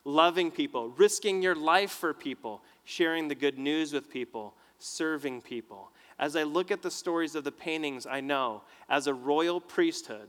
loving 0.03 0.51
people, 0.51 0.89
risking 0.89 1.41
your 1.41 1.55
life 1.55 1.91
for 1.91 2.13
people, 2.13 2.61
sharing 2.85 3.27
the 3.27 3.35
good 3.35 3.59
news 3.59 3.93
with 3.93 4.09
people, 4.09 4.55
serving 4.79 5.41
people. 5.41 5.91
As 6.17 6.35
I 6.35 6.43
look 6.43 6.71
at 6.71 6.81
the 6.81 6.91
stories 6.91 7.35
of 7.35 7.43
the 7.43 7.51
paintings, 7.51 8.05
I 8.05 8.19
know 8.19 8.63
as 8.89 9.07
a 9.07 9.13
royal 9.13 9.61
priesthood, 9.61 10.27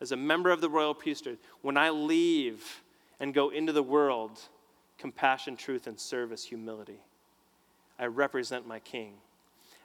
as 0.00 0.12
a 0.12 0.16
member 0.16 0.50
of 0.50 0.60
the 0.60 0.68
royal 0.68 0.94
priesthood, 0.94 1.38
when 1.62 1.76
I 1.76 1.90
leave 1.90 2.82
and 3.20 3.32
go 3.32 3.50
into 3.50 3.72
the 3.72 3.82
world, 3.82 4.40
compassion, 4.98 5.56
truth, 5.56 5.86
and 5.86 5.98
service, 5.98 6.44
humility, 6.44 7.00
I 7.98 8.06
represent 8.06 8.66
my 8.66 8.80
king. 8.80 9.14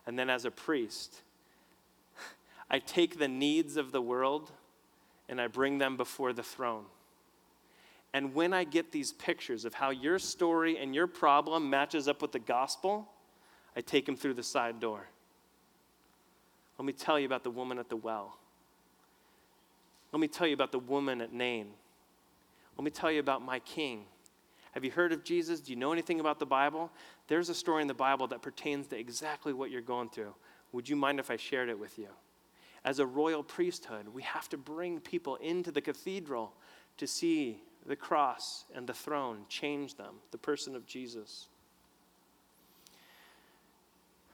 And 0.07 0.17
then 0.17 0.29
as 0.29 0.45
a 0.45 0.51
priest, 0.51 1.21
I 2.71 2.79
take 2.79 3.19
the 3.19 3.27
needs 3.27 3.77
of 3.77 3.91
the 3.91 4.01
world 4.01 4.51
and 5.27 5.39
I 5.39 5.47
bring 5.47 5.77
them 5.77 5.95
before 5.95 6.33
the 6.33 6.43
throne. 6.43 6.85
And 8.13 8.33
when 8.33 8.53
I 8.53 8.63
get 8.63 8.91
these 8.91 9.13
pictures 9.13 9.65
of 9.65 9.75
how 9.75 9.91
your 9.91 10.17
story 10.17 10.77
and 10.79 10.95
your 10.95 11.05
problem 11.05 11.69
matches 11.69 12.07
up 12.07 12.21
with 12.21 12.31
the 12.31 12.39
gospel, 12.39 13.07
I 13.75 13.81
take 13.81 14.07
them 14.07 14.15
through 14.15 14.33
the 14.33 14.43
side 14.43 14.79
door. 14.79 15.05
Let 16.79 16.85
me 16.85 16.93
tell 16.93 17.19
you 17.19 17.27
about 17.27 17.43
the 17.43 17.51
woman 17.51 17.77
at 17.77 17.89
the 17.89 17.95
well. 17.95 18.37
Let 20.11 20.19
me 20.19 20.27
tell 20.27 20.47
you 20.47 20.53
about 20.53 20.71
the 20.71 20.79
woman 20.79 21.21
at 21.21 21.33
Nain. 21.33 21.67
Let 22.77 22.83
me 22.83 22.91
tell 22.91 23.11
you 23.11 23.19
about 23.19 23.41
my 23.41 23.59
king. 23.59 24.05
Have 24.73 24.85
you 24.85 24.91
heard 24.91 25.11
of 25.11 25.23
Jesus? 25.23 25.59
Do 25.59 25.71
you 25.71 25.75
know 25.75 25.91
anything 25.91 26.19
about 26.19 26.39
the 26.39 26.45
Bible? 26.45 26.91
There's 27.27 27.49
a 27.49 27.55
story 27.55 27.81
in 27.81 27.87
the 27.87 27.93
Bible 27.93 28.27
that 28.27 28.41
pertains 28.41 28.87
to 28.87 28.97
exactly 28.97 29.53
what 29.53 29.71
you're 29.71 29.81
going 29.81 30.09
through. 30.09 30.33
Would 30.71 30.87
you 30.87 30.95
mind 30.95 31.19
if 31.19 31.31
I 31.31 31.37
shared 31.37 31.69
it 31.69 31.79
with 31.79 31.97
you? 31.97 32.09
as 32.85 32.99
a 32.99 33.05
royal 33.05 33.43
priesthood, 33.43 34.07
we 34.07 34.21
have 34.21 34.47
to 34.49 34.57
bring 34.57 34.99
people 34.99 35.35
into 35.37 35.71
the 35.71 35.81
cathedral 35.81 36.53
to 36.97 37.07
see 37.07 37.61
the 37.85 37.95
cross 37.95 38.65
and 38.73 38.87
the 38.87 38.93
throne 38.93 39.39
change 39.49 39.95
them, 39.95 40.15
the 40.31 40.37
person 40.37 40.75
of 40.75 40.85
Jesus. 40.85 41.47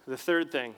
The 0.07 0.17
third 0.17 0.51
thing, 0.51 0.76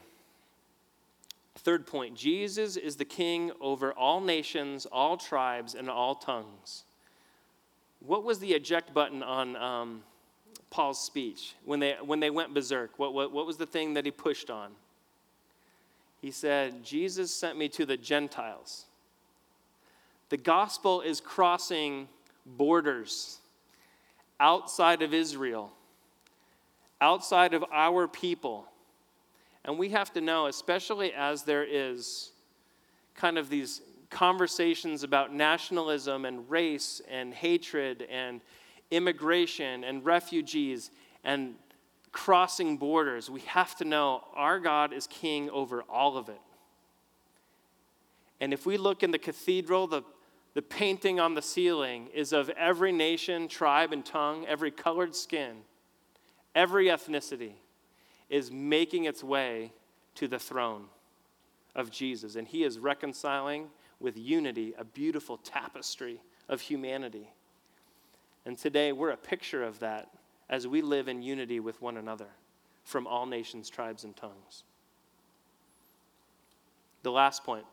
third 1.58 1.88
point 1.88 2.16
Jesus 2.16 2.78
is 2.78 2.96
the 2.96 3.06
king 3.06 3.52
over 3.60 3.94
all 3.94 4.22
nations, 4.22 4.86
all 4.92 5.18
tribes, 5.18 5.76
and 5.76 5.90
all 5.90 6.16
tongues. 6.16 6.84
What 8.00 8.24
was 8.24 8.40
the 8.40 8.54
eject 8.54 8.94
button 8.94 9.24
on 9.24 9.56
um, 9.56 10.04
Paul's 10.70 11.02
speech 11.02 11.56
when 11.66 11.80
they, 11.80 11.96
when 12.04 12.20
they 12.20 12.30
went 12.30 12.54
berserk? 12.54 12.98
What, 12.98 13.14
what, 13.14 13.32
what 13.32 13.46
was 13.46 13.58
the 13.58 13.66
thing 13.66 13.96
that 13.96 14.06
he 14.06 14.12
pushed 14.12 14.50
on? 14.50 14.72
He 16.22 16.32
said, 16.32 16.84
Jesus 16.84 17.34
sent 17.34 17.58
me 17.58 17.70
to 17.70 17.86
the 17.86 17.98
Gentiles. 17.98 18.86
The 20.30 20.38
gospel 20.38 21.02
is 21.02 21.22
crossing 21.22 22.08
borders 22.46 23.40
outside 24.40 25.02
of 25.02 25.14
Israel, 25.14 25.72
outside 27.02 27.54
of 27.54 27.64
our 27.72 28.08
people. 28.08 28.68
And 29.68 29.78
we 29.78 29.90
have 29.90 30.14
to 30.14 30.22
know, 30.22 30.48
especially 30.48 31.14
as 31.14 31.44
there 31.44 31.66
is 31.66 32.32
kind 33.16 33.38
of 33.38 33.50
these 33.50 33.82
conversations 34.10 35.04
about 35.04 35.34
nationalism 35.34 36.24
and 36.24 36.50
race 36.50 37.02
and 37.10 37.34
hatred 37.34 38.08
and 38.10 38.40
immigration 38.92 39.84
and 39.84 40.06
refugees 40.06 40.90
and 41.26 41.56
crossing 42.14 42.78
borders, 42.78 43.30
we 43.30 43.42
have 43.42 43.76
to 43.76 43.84
know 43.84 44.24
our 44.34 44.62
God 44.62 44.94
is 44.94 45.06
king 45.06 45.50
over 45.50 45.84
all 45.90 46.18
of 46.18 46.30
it. 46.30 46.40
And 48.40 48.54
if 48.54 48.66
we 48.66 48.78
look 48.78 49.04
in 49.04 49.12
the 49.12 49.20
cathedral, 49.20 49.86
the, 49.88 50.04
the 50.54 50.62
painting 50.62 51.20
on 51.20 51.34
the 51.34 51.42
ceiling 51.42 52.08
is 52.14 52.32
of 52.32 52.50
every 52.52 52.94
nation, 52.94 53.50
tribe, 53.50 53.92
and 53.92 54.06
tongue, 54.06 54.46
every 54.48 54.72
colored 54.72 55.14
skin, 55.14 55.58
every 56.56 56.86
ethnicity 56.86 57.56
is 58.30 58.52
making 58.52 59.06
its 59.06 59.24
way 59.24 59.72
to 60.16 60.28
the 60.28 60.40
throne 60.40 60.86
of 61.76 61.92
Jesus. 61.92 62.36
And 62.36 62.48
he 62.48 62.64
is 62.64 62.80
reconciling 62.80 63.68
with 64.00 64.18
unity 64.18 64.74
a 64.78 64.84
beautiful 64.84 65.38
tapestry 65.38 66.20
of 66.50 66.62
humanity. 66.62 67.30
And 68.46 68.58
today 68.58 68.92
we're 68.92 69.12
a 69.12 69.18
picture 69.18 69.64
of 69.64 69.80
that 69.80 70.10
as 70.50 70.68
we 70.68 70.82
live 70.82 71.08
in 71.08 71.22
unity 71.22 71.60
with 71.60 71.82
one 71.82 71.98
another 71.98 72.28
from 72.84 73.06
all 73.06 73.26
nations, 73.26 73.70
tribes, 73.70 74.04
and 74.04 74.16
tongues. 74.16 74.64
The 77.04 77.12
last 77.12 77.44
point 77.44 77.66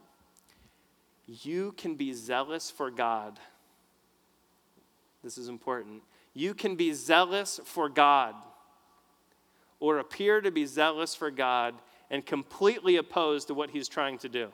you 1.27 1.73
can 1.73 1.95
be 1.95 2.13
zealous 2.13 2.71
for 2.71 2.91
God. 2.91 3.41
This 5.23 5.39
is 5.39 5.49
important. 5.49 6.03
You 6.35 6.53
can 6.53 6.77
be 6.77 6.93
zealous 6.93 7.59
for 7.65 7.89
God 7.89 8.35
or 9.85 9.99
appear 9.99 10.41
to 10.41 10.51
be 10.51 10.65
zealous 10.65 11.15
for 11.15 11.31
God 11.31 11.75
and 12.11 12.25
completely 12.25 12.97
opposed 12.97 13.49
to 13.49 13.55
what 13.55 13.71
he's 13.71 13.89
trying 13.89 14.19
to 14.19 14.29
do. 14.29 14.49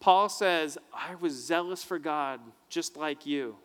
Paul 0.00 0.28
says, 0.28 0.78
I 0.92 1.14
was 1.14 1.32
zealous 1.32 1.82
for 1.82 1.98
God 1.98 2.40
just 2.68 2.96
like 2.96 3.26
you 3.26 3.56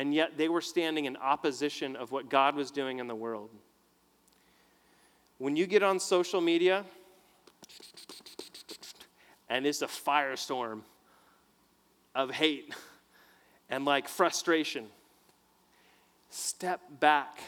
and 0.00 0.14
yet 0.14 0.38
they 0.38 0.48
were 0.48 0.62
standing 0.62 1.04
in 1.04 1.14
opposition 1.18 1.94
of 1.94 2.10
what 2.10 2.30
God 2.30 2.54
was 2.54 2.70
doing 2.70 3.00
in 3.00 3.06
the 3.06 3.14
world. 3.14 3.50
When 5.36 5.56
you 5.56 5.66
get 5.66 5.82
on 5.82 6.00
social 6.00 6.40
media, 6.40 6.86
and 9.50 9.66
it's 9.66 9.82
a 9.82 9.86
firestorm 9.86 10.80
of 12.14 12.30
hate 12.30 12.74
and 13.68 13.84
like 13.84 14.08
frustration, 14.08 14.86
step 16.30 16.80
back 16.98 17.38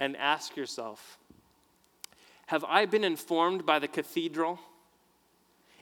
and 0.00 0.16
ask 0.16 0.56
yourself 0.56 1.18
Have 2.46 2.64
I 2.64 2.86
been 2.86 3.04
informed 3.04 3.64
by 3.64 3.78
the 3.78 3.86
cathedral? 3.86 4.58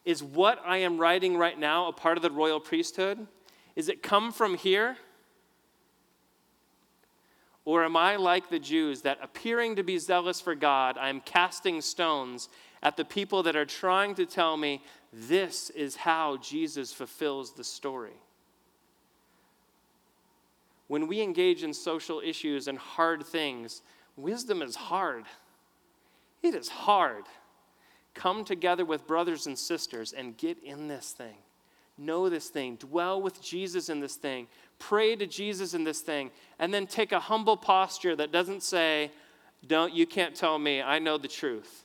Is 0.05 0.23
what 0.23 0.61
I 0.67 0.79
am 0.79 0.99
writing 0.99 1.37
right 1.37 1.59
now 1.59 1.87
a 1.87 1.93
part 1.93 2.19
of 2.19 2.23
the 2.23 2.31
royal 2.31 2.61
priesthood? 2.61 3.27
Is 3.77 3.89
it 3.89 4.03
come 4.03 4.33
from 4.33 4.55
here? 4.55 4.97
Or 7.65 7.85
am 7.85 7.97
I 7.97 8.17
like 8.17 8.49
the 8.49 8.59
Jews 8.59 9.03
that, 9.03 9.19
appearing 9.23 9.77
to 9.77 9.83
be 9.83 9.99
zealous 9.99 10.41
for 10.41 10.55
God, 10.55 10.97
I 10.97 11.11
am 11.11 11.21
casting 11.21 11.83
stones 11.83 12.49
at 12.83 12.97
the 12.97 13.05
people 13.05 13.43
that 13.43 13.57
are 13.57 13.67
trying 13.67 14.15
to 14.15 14.25
tell 14.25 14.57
me 14.57 14.83
this 15.13 15.69
is 15.71 15.95
how 15.95 16.39
Jesus 16.39 16.95
fulfills 16.95 17.53
the 17.53 17.65
story? 17.65 18.17
When 20.87 21.07
we 21.07 21.21
engage 21.21 21.63
in 21.63 21.75
social 21.75 22.23
issues 22.25 22.67
and 22.67 22.79
hard 22.79 23.27
things, 23.27 23.83
wisdom 24.19 24.61
is 24.61 24.77
hard. 24.77 25.25
It 26.43 26.55
is 26.55 26.69
hard. 26.69 27.25
Come 28.15 28.45
together 28.45 28.85
with 28.85 29.07
brothers 29.07 29.47
and 29.47 29.59
sisters 29.59 30.13
and 30.13 30.37
get 30.37 30.63
in 30.63 30.89
this 30.89 31.13
thing. 31.13 31.37
Know 31.97 32.29
this 32.29 32.49
thing. 32.49 32.77
Dwell 32.77 33.21
with 33.21 33.43
Jesus 33.43 33.89
in 33.89 34.01
this 34.01 34.17
thing. 34.17 34.47
Pray 34.79 35.17
to 35.17 35.27
Jesus 35.27 35.75
in 35.75 35.85
this 35.85 36.01
thing. 36.01 36.31
And 36.59 36.73
then 36.73 36.87
take 36.87 37.13
a 37.13 37.21
humble 37.21 37.57
posture 37.57 38.15
that 38.17 38.31
doesn't 38.33 38.63
say, 38.63 39.11
Don't, 39.67 39.93
you 39.95 40.07
can't 40.07 40.35
tell 40.35 40.59
me, 40.59 40.81
I 40.83 40.99
know 40.99 41.19
the 41.19 41.29
truth. 41.29 41.85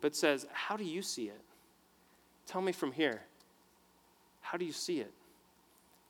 But 0.00 0.16
says, 0.16 0.46
How 0.52 0.76
do 0.76 0.84
you 0.84 1.02
see 1.02 1.24
it? 1.24 1.40
Tell 2.46 2.60
me 2.60 2.72
from 2.72 2.92
here. 2.92 3.22
How 4.40 4.58
do 4.58 4.64
you 4.64 4.72
see 4.72 5.00
it? 5.00 5.12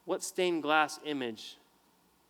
What 0.07 0.22
stained 0.22 0.62
glass 0.62 0.99
image 1.05 1.57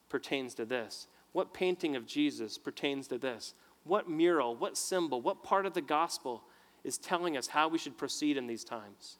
pertains 0.08 0.54
to 0.54 0.64
this? 0.64 1.06
What 1.34 1.52
painting 1.52 1.96
of 1.96 2.06
Jesus 2.06 2.56
pertains 2.56 3.08
to 3.08 3.18
this? 3.18 3.54
What 3.82 4.08
mural, 4.08 4.54
what 4.54 4.78
symbol, 4.78 5.20
what 5.20 5.42
part 5.42 5.66
of 5.66 5.74
the 5.74 5.82
gospel 5.82 6.44
is 6.84 6.96
telling 6.96 7.36
us 7.36 7.48
how 7.48 7.66
we 7.66 7.76
should 7.76 7.98
proceed 7.98 8.36
in 8.36 8.46
these 8.46 8.62
times? 8.62 9.18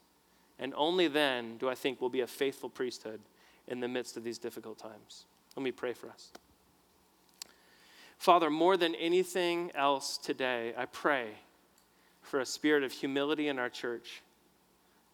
And 0.61 0.73
only 0.77 1.09
then 1.09 1.59
do 1.59 1.69
I 1.69 1.75
think 1.75 2.01
we'll 2.01 2.11
be 2.11 2.21
a 2.21 2.27
faithful 2.29 2.71
priesthood 2.71 3.21
in 3.67 3.81
the 3.81 3.89
midst 3.89 4.17
of 4.17 4.23
these 4.23 4.39
difficult 4.39 4.79
times. 4.79 5.27
Let 5.57 5.65
me 5.65 5.73
pray 5.73 5.93
for 5.93 6.09
us. 6.09 6.31
Father, 8.17 8.49
more 8.49 8.77
than 8.77 8.95
anything 8.95 9.73
else 9.75 10.17
today, 10.17 10.73
I 10.79 10.85
pray 10.85 11.31
for 12.23 12.39
a 12.39 12.47
spirit 12.47 12.85
of 12.85 12.93
humility 12.93 13.49
in 13.49 13.59
our 13.59 13.69
church 13.69 14.23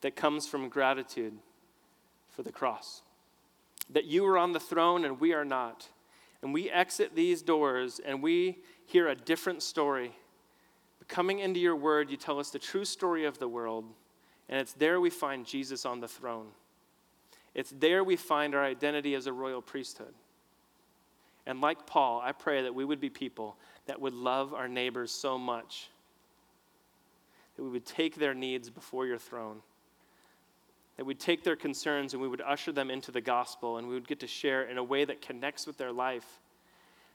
that 0.03 0.17
comes 0.17 0.47
from 0.47 0.69
gratitude 0.69 1.33
for 2.29 2.43
the 2.43 2.53
cross. 2.53 3.01
That 3.89 4.05
you 4.05 4.27
are 4.27 4.37
on 4.37 4.53
the 4.53 4.61
throne 4.61 5.07
and 5.07 5.19
we 5.19 5.33
are 5.33 5.47
not. 5.47 5.89
And 6.43 6.55
we 6.55 6.71
exit 6.71 7.15
these 7.15 7.43
doors 7.43 8.01
and 8.05 8.23
we 8.23 8.59
hear 8.87 9.09
a 9.09 9.15
different 9.15 9.63
story. 9.63 10.13
But 10.99 11.09
coming 11.09 11.41
into 11.41 11.61
your 11.61 11.77
word, 11.77 12.11
you 12.11 12.17
tell 12.17 12.39
us 12.39 12.51
the 12.51 12.59
true 12.59 12.85
story 12.85 13.25
of 13.25 13.39
the 13.39 13.49
world 13.49 13.85
and 14.49 14.59
it's 14.59 14.73
there 14.73 15.01
we 15.01 15.11
find 15.11 15.47
Jesus 15.47 15.87
on 15.87 16.01
the 16.01 16.09
throne. 16.09 16.49
It's 17.55 17.73
there 17.79 18.03
we 18.03 18.17
find 18.17 18.55
our 18.55 18.65
identity 18.65 19.15
as 19.15 19.27
a 19.27 19.33
royal 19.33 19.63
priesthood. 19.63 20.13
And 21.47 21.61
like 21.61 21.87
Paul, 21.87 22.21
I 22.23 22.33
pray 22.33 22.63
that 22.63 22.75
we 22.75 22.85
would 22.85 23.01
be 23.01 23.11
people 23.11 23.57
that 23.87 24.01
would 24.01 24.13
love 24.13 24.53
our 24.53 24.69
neighbors 24.69 25.13
so 25.13 25.39
much 25.39 25.89
that 27.57 27.63
we 27.63 27.71
would 27.71 27.87
take 27.87 28.17
their 28.17 28.35
needs 28.35 28.71
before 28.71 29.07
your 29.07 29.19
throne, 29.19 29.63
that 31.01 31.07
we'd 31.07 31.19
take 31.19 31.43
their 31.43 31.57
concerns 31.57 32.13
and 32.13 32.21
we 32.21 32.29
would 32.29 32.43
usher 32.43 32.73
them 32.73 32.91
into 32.91 33.11
the 33.11 33.23
gospel 33.23 33.79
and 33.79 33.89
we 33.89 33.95
would 33.95 34.07
get 34.07 34.21
to 34.21 34.27
share 34.27 34.65
in 34.65 34.77
a 34.77 34.85
way 34.85 35.03
that 35.03 35.23
connects 35.23 35.67
with 35.67 35.79
their 35.79 35.93
life 35.93 36.41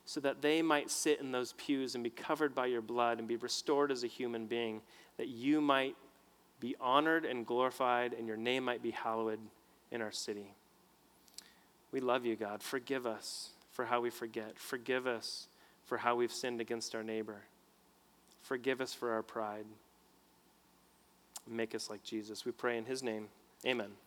so 0.05 0.19
that 0.19 0.41
they 0.41 0.63
might 0.63 0.89
sit 0.89 1.19
in 1.19 1.31
those 1.31 1.53
pews 1.53 1.93
and 1.93 2.03
be 2.03 2.09
covered 2.09 2.55
by 2.55 2.65
your 2.65 2.81
blood 2.81 3.19
and 3.19 3.27
be 3.27 3.35
restored 3.35 3.91
as 3.91 4.03
a 4.03 4.07
human 4.07 4.47
being, 4.47 4.81
that 5.17 5.27
you 5.27 5.61
might 5.61 5.95
be 6.59 6.75
honored 6.81 7.25
and 7.25 7.45
glorified, 7.45 8.13
and 8.13 8.25
your 8.25 8.37
name 8.37 8.63
might 8.63 8.81
be 8.81 8.89
hallowed 8.89 9.37
in 9.91 10.01
our 10.01 10.11
city. 10.11 10.55
We 11.91 11.99
love 11.99 12.25
you, 12.25 12.35
God. 12.35 12.63
Forgive 12.63 13.05
us 13.05 13.51
for 13.71 13.85
how 13.85 14.01
we 14.01 14.09
forget. 14.09 14.57
Forgive 14.57 15.05
us 15.05 15.47
for 15.83 15.99
how 15.99 16.15
we've 16.15 16.33
sinned 16.33 16.59
against 16.59 16.95
our 16.95 17.03
neighbor. 17.03 17.43
Forgive 18.41 18.81
us 18.81 18.95
for 18.95 19.11
our 19.11 19.21
pride. 19.21 19.67
Make 21.47 21.75
us 21.75 21.87
like 21.87 22.01
Jesus. 22.01 22.45
We 22.45 22.51
pray 22.51 22.79
in 22.79 22.85
his 22.85 23.03
name. 23.03 23.27
Amen. 23.65 24.04